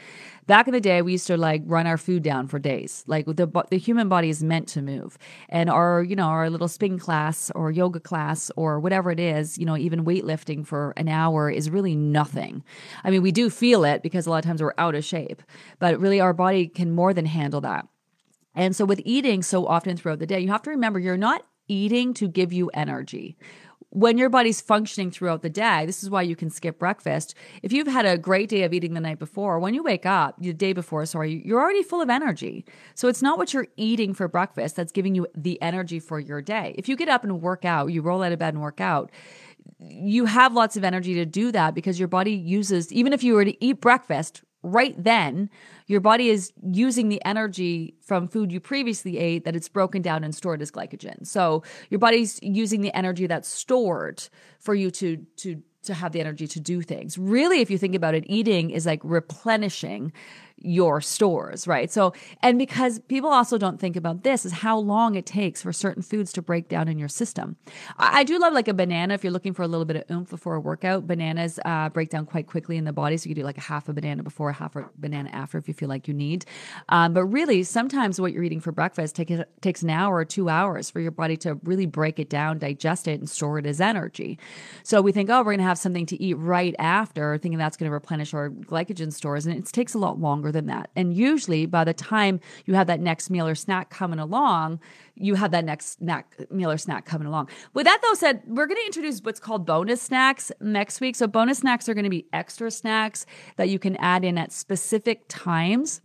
[0.48, 3.04] Back in the day, we used to like run our food down for days.
[3.08, 5.18] Like the the human body is meant to move,
[5.50, 9.58] and our you know our little spin class or yoga class or whatever it is,
[9.58, 12.64] you know, even weightlifting for an hour is really nothing.
[13.04, 15.42] I mean, we do feel it because a lot of times we're out of shape,
[15.80, 17.88] but really our body can more than handle that.
[18.54, 21.44] And so with eating so often throughout the day, you have to remember you're not
[21.68, 23.36] eating to give you energy
[23.96, 27.34] when your body's functioning throughout the day, this is why you can skip breakfast.
[27.64, 30.36] If you've had a great day of eating the night before, when you wake up,
[30.38, 32.66] the day before, sorry, you're already full of energy.
[32.94, 36.42] So it's not what you're eating for breakfast that's giving you the energy for your
[36.42, 36.76] day.
[36.78, 39.12] If you get up and work out, you roll out of bed and work out,
[39.80, 43.34] you have lots of energy to do that because your body uses, even if you
[43.34, 45.50] were to eat breakfast right then,
[45.88, 50.24] your body is using the energy from food you previously ate that it's broken down
[50.24, 51.26] and stored as glycogen.
[51.26, 54.28] So your body's using the energy that's stored
[54.60, 57.18] for you to to to have the energy to do things.
[57.18, 60.12] Really, if you think about it, eating is like replenishing
[60.58, 61.92] your stores, right?
[61.92, 65.72] So, and because people also don't think about this is how long it takes for
[65.72, 67.58] certain foods to break down in your system.
[67.98, 70.04] I, I do love like a banana if you're looking for a little bit of
[70.10, 71.08] oomph before a workout.
[71.08, 73.90] Bananas uh, break down quite quickly in the body, so you do like a half
[73.90, 76.46] a banana before, a half a banana after if you feel like you need.
[76.90, 80.50] Um, but really, sometimes what you're eating for breakfast take, takes an hour or two
[80.50, 83.82] hours for your body to really break it down, digest it, and store it as
[83.82, 84.40] energy.
[84.84, 87.78] So we think, oh, we're going to have something to eat right after, thinking that's
[87.78, 90.90] going to replenish our glycogen stores, and it takes a lot longer than that.
[90.96, 94.80] And usually, by the time you have that next meal or snack coming along,
[95.16, 97.50] you have that next snack, meal or snack coming along.
[97.74, 101.16] With that, though said, we're going to introduce what's called bonus snacks next week.
[101.16, 103.26] So, bonus snacks are going to be extra snacks
[103.58, 106.02] that you can add in at specific times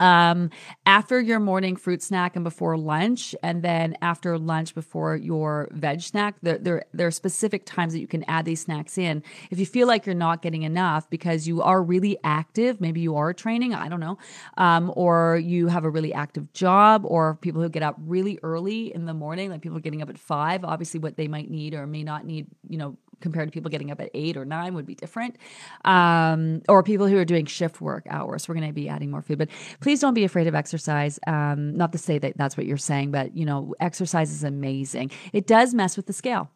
[0.00, 0.50] um,
[0.86, 6.00] after your morning fruit snack and before lunch, and then after lunch before your veg
[6.00, 9.22] snack, there, there, there are specific times that you can add these snacks in.
[9.50, 13.16] If you feel like you're not getting enough because you are really active, maybe you
[13.16, 14.18] are training, I don't know,
[14.56, 18.92] um, or you have a really active job, or people who get up really early
[18.94, 21.86] in the morning, like people getting up at five, obviously what they might need or
[21.86, 24.86] may not need, you know, compared to people getting up at eight or nine would
[24.86, 25.36] be different.
[25.84, 28.48] Um, or people who are doing shift work hours.
[28.48, 29.48] We're going to be adding more food, but
[29.80, 31.18] please don't be afraid of exercise.
[31.26, 35.10] Um, not to say that that's what you're saying, but you know, exercise is amazing.
[35.32, 36.50] It does mess with the scale.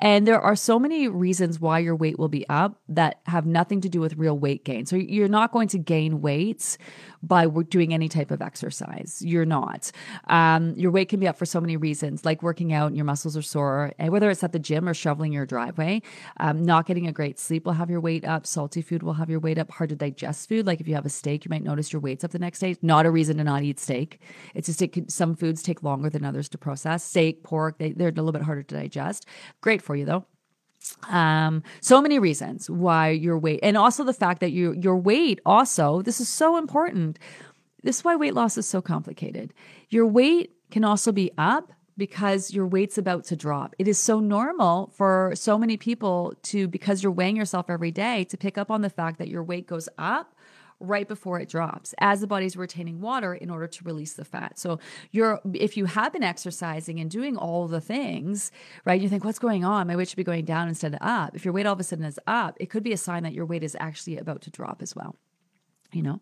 [0.00, 3.80] And there are so many reasons why your weight will be up that have nothing
[3.82, 4.86] to do with real weight gain.
[4.86, 6.78] So you're not going to gain weight
[7.22, 9.22] by doing any type of exercise.
[9.24, 9.90] You're not.
[10.28, 13.04] Um, your weight can be up for so many reasons, like working out and your
[13.04, 16.02] muscles are sore, and whether it's at the gym or shoveling your driveway.
[16.38, 18.46] Um, not getting a great sleep will have your weight up.
[18.46, 19.70] Salty food will have your weight up.
[19.70, 22.24] Hard to digest food, like if you have a steak, you might notice your weight's
[22.24, 22.76] up the next day.
[22.82, 24.20] Not a reason to not eat steak.
[24.54, 27.04] It's just it some foods take longer than others to process.
[27.04, 29.26] Steak, pork, they, they're a little bit harder to digest.
[29.60, 30.24] Great for you though.
[31.10, 35.40] Um, so many reasons why your weight, and also the fact that you your weight
[35.44, 37.18] also, this is so important.
[37.82, 39.52] This is why weight loss is so complicated.
[39.88, 43.74] Your weight can also be up because your weight's about to drop.
[43.78, 48.24] It is so normal for so many people to, because you're weighing yourself every day,
[48.24, 50.34] to pick up on the fact that your weight goes up
[50.80, 54.58] right before it drops as the body's retaining water in order to release the fat.
[54.58, 54.78] So
[55.10, 58.52] you're if you have been exercising and doing all the things,
[58.84, 59.00] right?
[59.00, 59.86] You think, what's going on?
[59.86, 61.34] My weight should be going down instead of up.
[61.34, 63.34] If your weight all of a sudden is up, it could be a sign that
[63.34, 65.16] your weight is actually about to drop as well.
[65.92, 66.20] You know?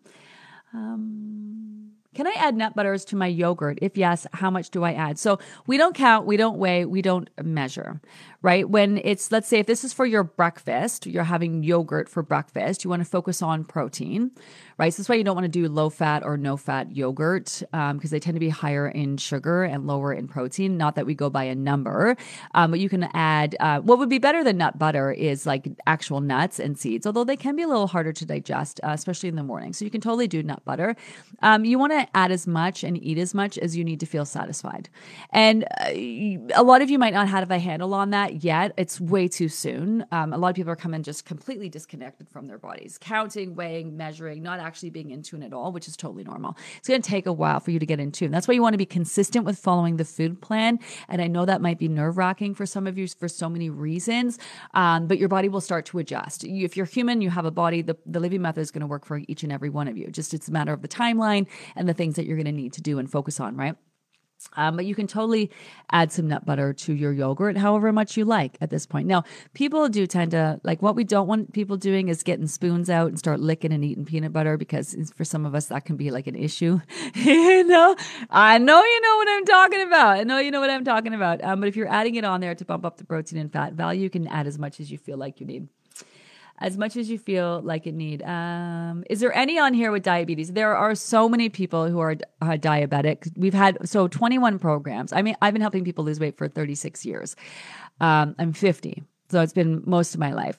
[0.73, 3.77] Um can I add nut butters to my yogurt?
[3.79, 5.19] If yes, how much do I add?
[5.19, 8.01] So we don't count, we don't weigh, we don't measure,
[8.41, 8.67] right?
[8.67, 12.83] When it's, let's say, if this is for your breakfast, you're having yogurt for breakfast,
[12.83, 14.31] you want to focus on protein,
[14.79, 14.91] right?
[14.91, 17.91] So that's why you don't want to do low fat or no fat yogurt because
[17.91, 20.75] um, they tend to be higher in sugar and lower in protein.
[20.75, 22.17] Not that we go by a number,
[22.55, 25.67] um, but you can add uh, what would be better than nut butter is like
[25.85, 29.29] actual nuts and seeds, although they can be a little harder to digest, uh, especially
[29.29, 29.71] in the morning.
[29.71, 30.95] So you can totally do nut butter.
[31.43, 34.05] Um, you want to add as much and eat as much as you need to
[34.05, 34.89] feel satisfied.
[35.31, 35.91] And uh,
[36.55, 38.73] a lot of you might not have a handle on that yet.
[38.77, 40.05] It's way too soon.
[40.11, 43.97] Um, a lot of people are coming just completely disconnected from their bodies, counting, weighing,
[43.97, 46.57] measuring, not actually being in tune at all, which is totally normal.
[46.77, 48.31] It's going to take a while for you to get in tune.
[48.31, 50.79] That's why you want to be consistent with following the food plan.
[51.07, 53.69] And I know that might be nerve wracking for some of you for so many
[53.69, 54.37] reasons,
[54.73, 56.43] um, but your body will start to adjust.
[56.43, 59.05] If you're human, you have a body, the, the Livy method is going to work
[59.05, 60.07] for each and every one of you.
[60.07, 62.73] Just it's a matter of the timeline and the things that you're going to need
[62.73, 63.75] to do and focus on, right?
[64.55, 65.51] Um, but you can totally
[65.91, 69.07] add some nut butter to your yogurt, however much you like at this point.
[69.07, 69.23] Now,
[69.53, 73.07] people do tend to like what we don't want people doing is getting spoons out
[73.07, 76.11] and start licking and eating peanut butter because for some of us that can be
[76.11, 76.79] like an issue.
[77.15, 77.95] you know,
[78.29, 80.19] I know you know what I'm talking about.
[80.19, 81.43] I know you know what I'm talking about.
[81.43, 83.73] Um, but if you're adding it on there to bump up the protein and fat
[83.73, 85.67] value, you can add as much as you feel like you need
[86.59, 88.23] as much as you feel like it need.
[88.23, 90.53] Um, is there any on here with diabetes?
[90.53, 93.31] There are so many people who are uh, diabetic.
[93.37, 95.13] We've had so 21 programs.
[95.13, 97.35] I mean, I've been helping people lose weight for 36 years.
[98.01, 100.57] Um, I'm 50, so it's been most of my life.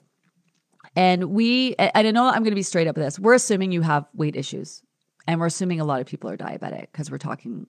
[0.95, 3.19] And we, and I know I'm going to be straight up with this.
[3.19, 4.83] We're assuming you have weight issues,
[5.27, 7.67] and we're assuming a lot of people are diabetic because we're talking,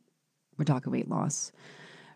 [0.57, 1.51] we're talking weight loss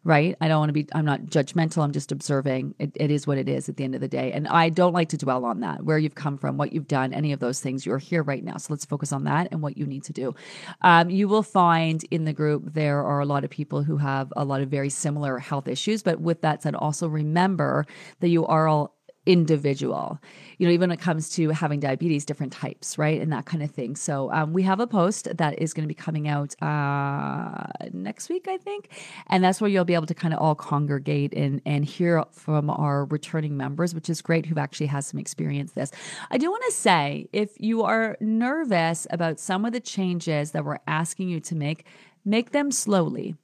[0.03, 0.35] right?
[0.41, 1.83] I don't want to be, I'm not judgmental.
[1.83, 2.75] I'm just observing.
[2.79, 4.31] It, it is what it is at the end of the day.
[4.33, 7.13] And I don't like to dwell on that, where you've come from, what you've done,
[7.13, 7.85] any of those things.
[7.85, 8.57] You're here right now.
[8.57, 10.35] So let's focus on that and what you need to do.
[10.81, 14.31] Um, you will find in the group there are a lot of people who have
[14.35, 16.03] a lot of very similar health issues.
[16.03, 17.85] But with that said, also remember
[18.19, 18.95] that you are all
[19.25, 20.19] individual.
[20.57, 23.63] You know even when it comes to having diabetes different types right and that kind
[23.63, 23.95] of thing.
[23.95, 28.29] So um, we have a post that is going to be coming out uh, next
[28.29, 28.89] week i think
[29.27, 32.69] and that's where you'll be able to kind of all congregate and and hear from
[32.69, 35.91] our returning members which is great who've actually has some experience this.
[36.31, 40.65] I do want to say if you are nervous about some of the changes that
[40.65, 41.85] we're asking you to make
[42.25, 43.35] make them slowly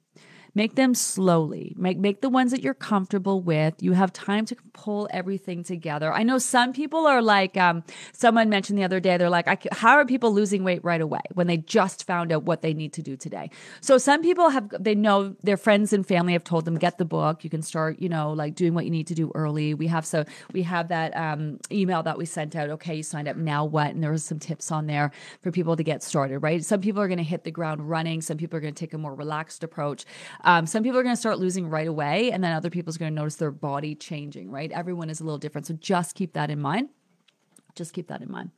[0.54, 1.74] Make them slowly.
[1.76, 3.74] Make make the ones that you're comfortable with.
[3.80, 6.12] You have time to pull everything together.
[6.12, 9.96] I know some people are like, um, someone mentioned the other day, they're like, how
[9.96, 13.02] are people losing weight right away when they just found out what they need to
[13.02, 13.50] do today?
[13.80, 17.04] So some people have, they know their friends and family have told them, get the
[17.04, 17.44] book.
[17.44, 19.74] You can start, you know, like doing what you need to do early.
[19.74, 22.70] We have so we have that um, email that we sent out.
[22.70, 23.36] Okay, you signed up.
[23.36, 23.90] Now what?
[23.90, 26.38] And there was some tips on there for people to get started.
[26.38, 26.64] Right.
[26.64, 28.20] Some people are going to hit the ground running.
[28.20, 30.04] Some people are going to take a more relaxed approach.
[30.44, 33.12] Um, some people are going to start losing right away, and then other people's going
[33.12, 34.70] to notice their body changing, right?
[34.72, 35.66] Everyone is a little different.
[35.66, 36.88] So just keep that in mind.
[37.74, 38.50] Just keep that in mind.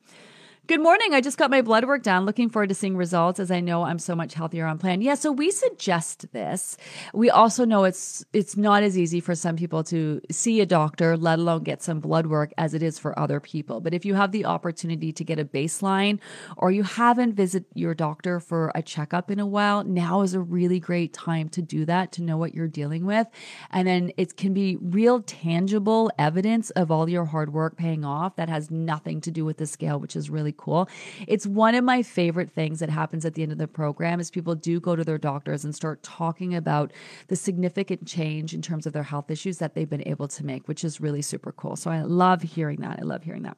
[0.68, 1.12] Good morning.
[1.12, 2.24] I just got my blood work done.
[2.24, 5.02] Looking forward to seeing results as I know I'm so much healthier on plan.
[5.02, 6.76] Yeah, so we suggest this.
[7.12, 11.16] We also know it's it's not as easy for some people to see a doctor,
[11.16, 13.80] let alone get some blood work as it is for other people.
[13.80, 16.20] But if you have the opportunity to get a baseline
[16.56, 20.40] or you haven't visited your doctor for a checkup in a while, now is a
[20.40, 23.26] really great time to do that to know what you're dealing with.
[23.72, 28.36] And then it can be real tangible evidence of all your hard work paying off
[28.36, 30.88] that has nothing to do with the scale, which is really really cool.
[31.26, 34.30] It's one of my favorite things that happens at the end of the program is
[34.30, 36.92] people do go to their doctors and start talking about
[37.28, 40.68] the significant change in terms of their health issues that they've been able to make,
[40.68, 41.76] which is really super cool.
[41.76, 42.98] So I love hearing that.
[43.00, 43.56] I love hearing that.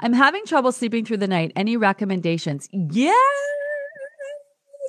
[0.00, 1.52] I'm having trouble sleeping through the night.
[1.56, 2.68] Any recommendations?
[2.72, 3.12] Yeah.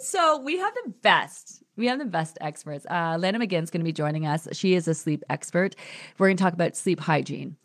[0.03, 1.63] So we have the best.
[1.75, 2.85] We have the best experts.
[2.89, 4.47] Uh, Lana McGinn's going to be joining us.
[4.51, 5.75] She is a sleep expert.
[6.17, 7.57] We're going to talk about sleep hygiene.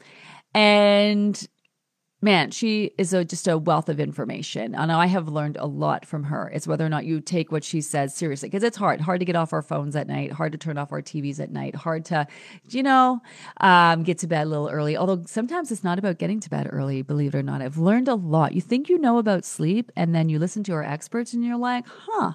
[0.54, 1.48] And
[2.24, 4.74] man, she is a, just a wealth of information.
[4.74, 6.50] And I have learned a lot from her.
[6.54, 9.26] It's whether or not you take what she says seriously, because it's hard, hard to
[9.26, 12.06] get off our phones at night, hard to turn off our TVs at night, hard
[12.06, 12.26] to,
[12.70, 13.20] you know,
[13.60, 14.96] um, get to bed a little early.
[14.96, 17.60] Although sometimes it's not about getting to bed early, believe it or not.
[17.60, 18.54] I've learned a lot.
[18.54, 21.58] You think you know about sleep, and then you listen to our experts, and you're
[21.58, 22.32] like, huh.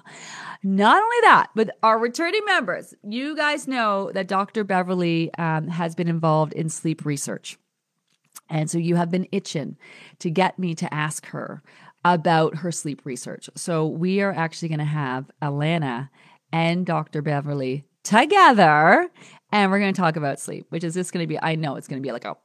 [0.62, 4.62] Not only that, but our returning members, you guys know that Dr.
[4.62, 7.58] Beverly um, has been involved in sleep research.
[8.50, 9.76] And so you have been itching
[10.18, 11.62] to get me to ask her
[12.04, 13.48] about her sleep research.
[13.54, 16.10] So we are actually going to have Alanna
[16.52, 17.22] and Dr.
[17.22, 19.08] Beverly together
[19.52, 21.76] and we're going to talk about sleep, which is just going to be, I know
[21.76, 22.36] it's going to be like a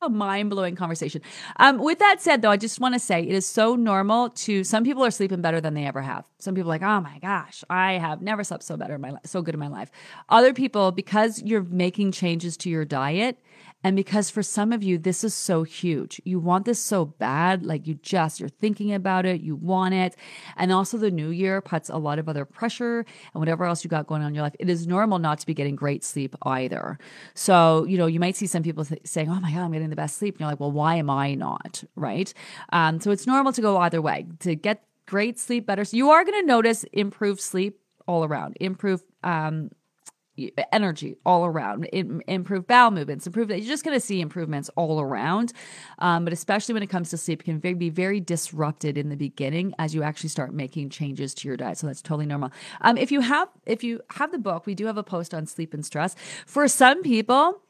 [0.00, 1.20] a mind blowing conversation.
[1.56, 4.62] Um, with that said, though, I just want to say it is so normal to
[4.62, 6.24] some people are sleeping better than they ever have.
[6.38, 9.22] Some people like, oh my gosh, I have never slept so better in my life,
[9.24, 9.90] so good in my life.
[10.28, 13.38] Other people, because you're making changes to your diet,
[13.84, 16.20] and because for some of you, this is so huge.
[16.24, 20.16] You want this so bad, like you just, you're thinking about it, you want it.
[20.56, 23.90] And also, the new year puts a lot of other pressure and whatever else you
[23.90, 24.56] got going on in your life.
[24.58, 26.98] It is normal not to be getting great sleep either.
[27.34, 29.90] So, you know, you might see some people th- saying, oh my God, I'm getting
[29.90, 30.34] the best sleep.
[30.34, 31.84] And you're like, well, why am I not?
[31.94, 32.34] Right.
[32.72, 35.84] Um, so, it's normal to go either way to get great sleep better.
[35.84, 39.70] So, you are going to notice improved sleep all around, improved um,
[40.72, 43.58] energy all around, improve bowel movements, improve that.
[43.58, 45.52] You're just going to see improvements all around.
[45.98, 49.16] Um, but especially when it comes to sleep, it can be very disrupted in the
[49.16, 51.78] beginning as you actually start making changes to your diet.
[51.78, 52.50] So that's totally normal.
[52.80, 55.46] Um, if you have, if you have the book, we do have a post on
[55.46, 56.14] sleep and stress.
[56.46, 57.60] For some people,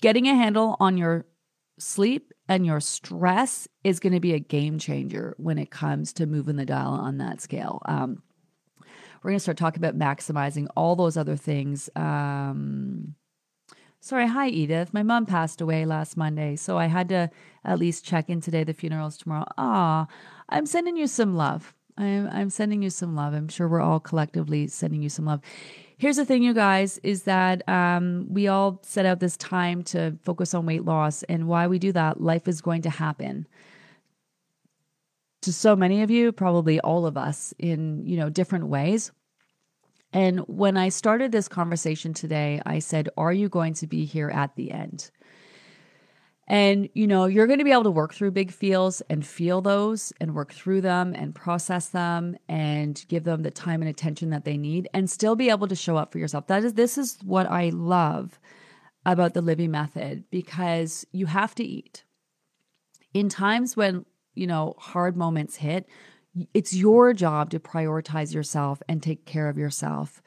[0.00, 1.26] getting a handle on your
[1.78, 6.26] sleep and your stress is going to be a game changer when it comes to
[6.26, 7.80] moving the dial on that scale.
[7.86, 8.22] Um,
[9.22, 11.88] We're going to start talking about maximizing all those other things.
[11.94, 13.14] Um,
[14.00, 14.92] sorry, hi, Edith.
[14.92, 17.30] My mom passed away last Monday, so I had to
[17.64, 18.64] at least check in today.
[18.64, 19.46] The funeral's tomorrow.
[19.56, 20.08] Ah,
[20.48, 21.72] I'm sending you some love.
[21.96, 23.32] I'm, I'm sending you some love.
[23.32, 25.40] I'm sure we're all collectively sending you some love.
[25.98, 30.18] Here's the thing, you guys, is that um, we all set out this time to
[30.24, 31.22] focus on weight loss.
[31.24, 33.46] And why we do that, life is going to happen
[35.42, 39.12] to so many of you, probably all of us in, you know, different ways.
[40.12, 44.30] And when I started this conversation today, I said, Are you going to be here
[44.30, 45.10] at the end?
[46.48, 49.60] And, you know, you're going to be able to work through big feels and feel
[49.60, 54.30] those and work through them and process them and give them the time and attention
[54.30, 56.48] that they need and still be able to show up for yourself.
[56.48, 58.38] That is, this is what I love
[59.06, 62.04] about the Livy method because you have to eat.
[63.14, 64.04] In times when,
[64.34, 65.88] you know, hard moments hit,
[66.54, 70.22] it's your job to prioritize yourself and take care of yourself,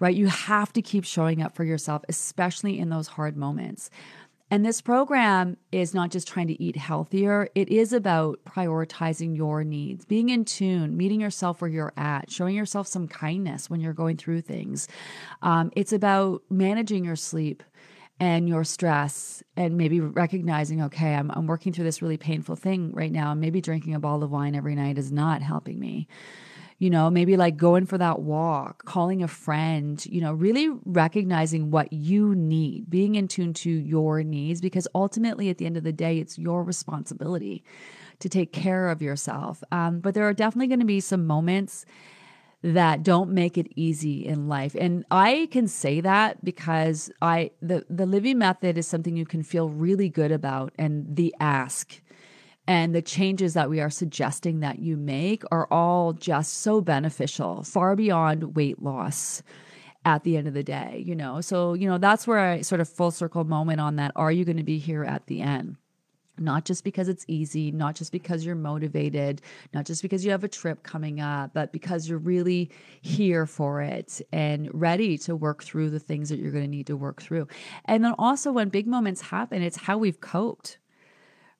[0.00, 0.16] right?
[0.16, 3.90] You have to keep showing up for yourself, especially in those hard moments.
[4.50, 9.64] And this program is not just trying to eat healthier, it is about prioritizing your
[9.64, 13.94] needs, being in tune, meeting yourself where you're at, showing yourself some kindness when you're
[13.94, 14.88] going through things.
[15.40, 17.62] Um, it's about managing your sleep
[18.22, 22.92] and your stress and maybe recognizing, okay, I'm, I'm working through this really painful thing
[22.92, 26.06] right now, and maybe drinking a bottle of wine every night is not helping me
[26.78, 31.70] you know, maybe like going for that walk, calling a friend, you know, really recognizing
[31.70, 35.84] what you need, being in tune to your needs, because ultimately at the end of
[35.84, 37.62] the day, it's your responsibility
[38.18, 39.62] to take care of yourself.
[39.70, 41.86] Um, but there are definitely going to be some moments
[42.62, 44.76] that don't make it easy in life.
[44.78, 49.42] And I can say that because I the the Livy method is something you can
[49.42, 52.00] feel really good about and the ask
[52.66, 57.64] and the changes that we are suggesting that you make are all just so beneficial,
[57.64, 59.42] far beyond weight loss
[60.04, 61.40] at the end of the day, you know.
[61.40, 64.12] So, you know, that's where I sort of full circle moment on that.
[64.14, 65.76] Are you going to be here at the end?
[66.42, 69.40] Not just because it's easy, not just because you're motivated,
[69.72, 72.70] not just because you have a trip coming up, but because you're really
[73.00, 76.86] here for it and ready to work through the things that you're going to need
[76.88, 77.48] to work through.
[77.84, 80.78] And then also, when big moments happen, it's how we've coped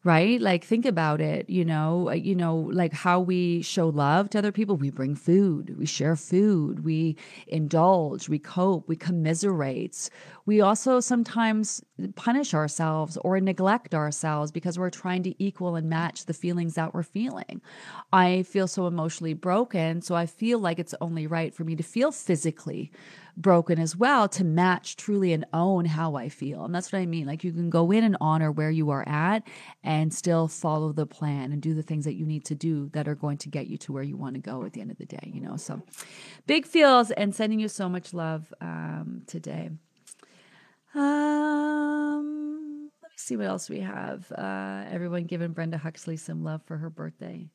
[0.04, 0.40] right?
[0.40, 4.38] Like think about it you know uh, you know like how we show love to
[4.38, 4.76] other people.
[4.76, 10.10] We bring food we share food we indulge we cope we commiserate
[10.46, 11.82] we also sometimes
[12.16, 16.92] punish ourselves or neglect ourselves because we're trying to equal and match the feelings that
[16.94, 17.60] we're feeling.
[18.12, 21.82] I feel so emotionally broken so i feel like it's only right for me to
[21.82, 22.90] feel physically
[23.36, 26.64] broken as well to match truly and own how I feel.
[26.64, 27.26] And that's what I mean.
[27.26, 29.42] Like you can go in and honor where you are at
[29.82, 33.08] and still follow the plan and do the things that you need to do that
[33.08, 34.98] are going to get you to where you want to go at the end of
[34.98, 35.56] the day, you know?
[35.56, 35.82] So
[36.46, 39.70] big feels and sending you so much love um, today.
[40.94, 44.30] Um, let me see what else we have.
[44.30, 47.48] Uh, everyone giving Brenda Huxley some love for her birthday.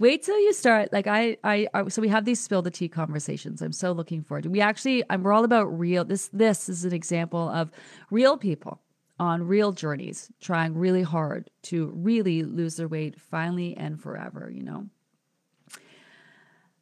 [0.00, 0.90] Wait till you start.
[0.94, 3.60] Like I, I, I, so we have these spill the tea conversations.
[3.60, 4.48] I'm so looking forward to.
[4.48, 6.06] We actually, I'm, we're all about real.
[6.06, 7.70] This, this is an example of
[8.10, 8.80] real people
[9.18, 14.50] on real journeys, trying really hard to really lose their weight finally and forever.
[14.50, 14.86] You know.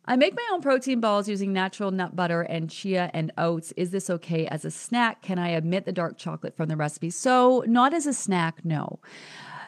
[0.05, 3.73] I make my own protein balls using natural nut butter and chia and oats.
[3.77, 5.23] Is this okay as a snack?
[5.23, 7.11] Can I omit the dark chocolate from the recipe?
[7.11, 9.01] So, not as a snack, no.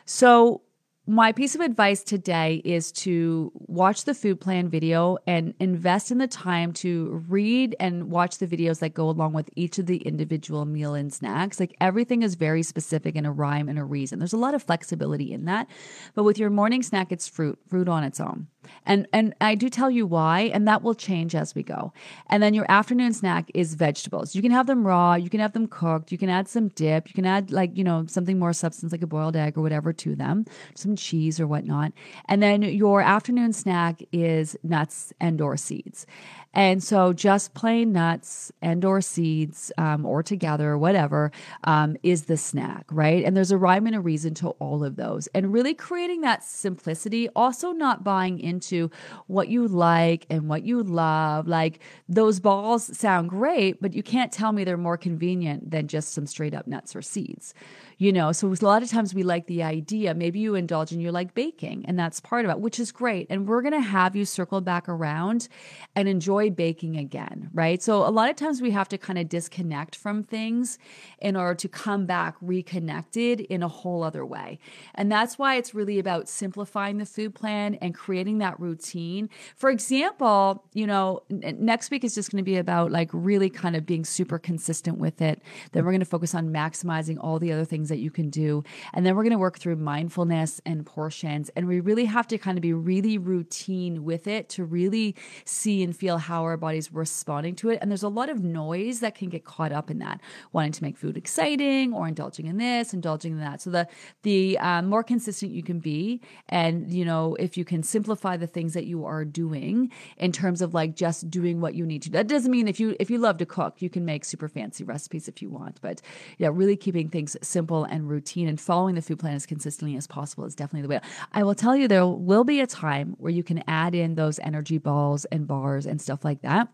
[0.05, 0.63] So,
[1.11, 6.19] my piece of advice today is to watch the food plan video and invest in
[6.19, 9.97] the time to read and watch the videos that go along with each of the
[9.97, 11.59] individual meal and snacks.
[11.59, 14.21] Like everything is very specific in a rhyme and a reason.
[14.21, 15.67] There's a lot of flexibility in that.
[16.15, 18.47] But with your morning snack, it's fruit, fruit on its own.
[18.87, 21.93] And and I do tell you why, and that will change as we go.
[22.29, 24.35] And then your afternoon snack is vegetables.
[24.35, 27.09] You can have them raw, you can have them cooked, you can add some dip,
[27.09, 29.93] you can add like, you know, something more substance like a boiled egg or whatever
[29.93, 30.45] to them,
[30.75, 31.93] some cheese or whatnot.
[32.27, 36.07] And then your afternoon snack is nuts and or seeds.
[36.53, 41.31] And so just plain nuts and or seeds um, or together, whatever,
[41.65, 43.25] um, is the snack, right?
[43.25, 45.29] And there's a rhyme and a reason to all of those.
[45.29, 48.91] And really creating that simplicity, also not buying into
[49.29, 51.47] what you like and what you love.
[51.47, 56.13] Like those balls sound great, but you can't tell me they're more convenient than just
[56.13, 57.55] some straight up nuts or seeds
[58.01, 61.03] you know so a lot of times we like the idea maybe you indulge and
[61.03, 63.81] you like baking and that's part of it which is great and we're going to
[63.81, 65.49] have you circle back around
[65.95, 67.83] and enjoy enjoy baking again, right?
[67.83, 70.79] So a lot of times we have to kind of disconnect from things
[71.19, 74.59] in order to come back reconnected in a whole other way.
[74.95, 79.29] And that's why it's really about simplifying the food plan and creating that routine.
[79.57, 83.51] For example, you know, n- next week is just going to be about like really
[83.51, 85.43] kind of being super consistent with it.
[85.73, 88.65] Then we're going to focus on maximizing all the other things that you can do.
[88.95, 91.51] And then we're going to work through mindfulness and portions.
[91.57, 95.15] And we really have to kind of be really routine with it to really
[95.45, 97.79] see and feel how our body's responding to it.
[97.83, 100.21] And there's a lot of noise that can get caught up in that,
[100.53, 103.61] wanting to make food exciting or indulging in this, indulging in that.
[103.61, 103.89] So the
[104.23, 108.47] the um, more consistent you can be, and you know, if you can simplify the
[108.47, 112.11] things that you are doing in terms of like just doing what you need to.
[112.11, 114.85] That doesn't mean if you if you love to cook, you can make super fancy
[114.85, 116.01] recipes if you want, but
[116.39, 120.07] yeah, really keeping things simple and routine and following the food plan as consistently as
[120.07, 121.01] possible is definitely the way.
[121.33, 124.39] I will tell you there will be a time where you can add in those
[124.39, 126.69] energy balls and bars and stuff like that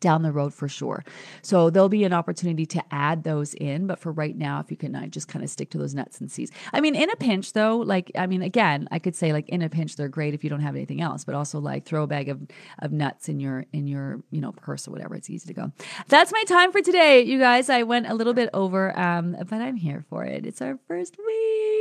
[0.00, 1.04] down the road for sure.
[1.42, 4.76] So there'll be an opportunity to add those in, but for right now, if you
[4.76, 6.52] can uh, just kind of stick to those nuts and seeds.
[6.72, 9.62] I mean, in a pinch though, like I mean, again, I could say like in
[9.62, 12.06] a pinch they're great if you don't have anything else, but also like throw a
[12.06, 12.40] bag of
[12.78, 15.14] of nuts in your in your you know purse or whatever.
[15.14, 15.72] It's easy to go.
[16.08, 17.68] That's my time for today, you guys.
[17.68, 20.46] I went a little bit over, um, but I'm here for it.
[20.46, 21.77] It's our first week.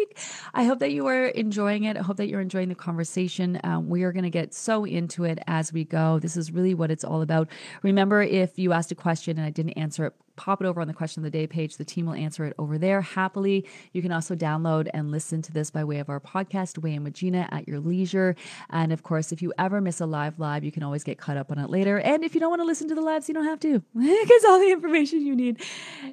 [0.54, 1.98] I hope that you are enjoying it.
[1.98, 3.60] I hope that you're enjoying the conversation.
[3.64, 6.20] Um, we are going to get so into it as we go.
[6.20, 7.48] This is really what it's all about.
[7.84, 10.80] Remember Remember, if you asked a question and I didn't answer it, pop it over
[10.80, 11.76] on the question of the day page.
[11.76, 13.68] The team will answer it over there happily.
[13.92, 17.04] You can also download and listen to this by way of our podcast, Weigh In
[17.04, 18.36] with Gina, at your leisure.
[18.70, 21.38] And of course, if you ever miss a live live, you can always get caught
[21.38, 22.00] up on it later.
[22.00, 24.46] And if you don't want to listen to the lives, you don't have to, because
[24.46, 25.62] all the information you need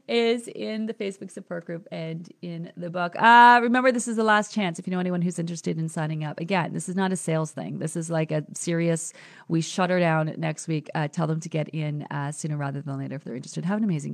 [0.09, 3.15] is in the Facebook support group and in the book.
[3.21, 4.79] Uh, remember, this is the last chance.
[4.79, 7.51] If you know anyone who's interested in signing up, again, this is not a sales
[7.51, 7.79] thing.
[7.79, 9.13] This is like a serious.
[9.49, 10.89] We shut her down next week.
[10.95, 13.65] Uh, tell them to get in uh, sooner rather than later if they're interested.
[13.65, 14.14] Have an amazing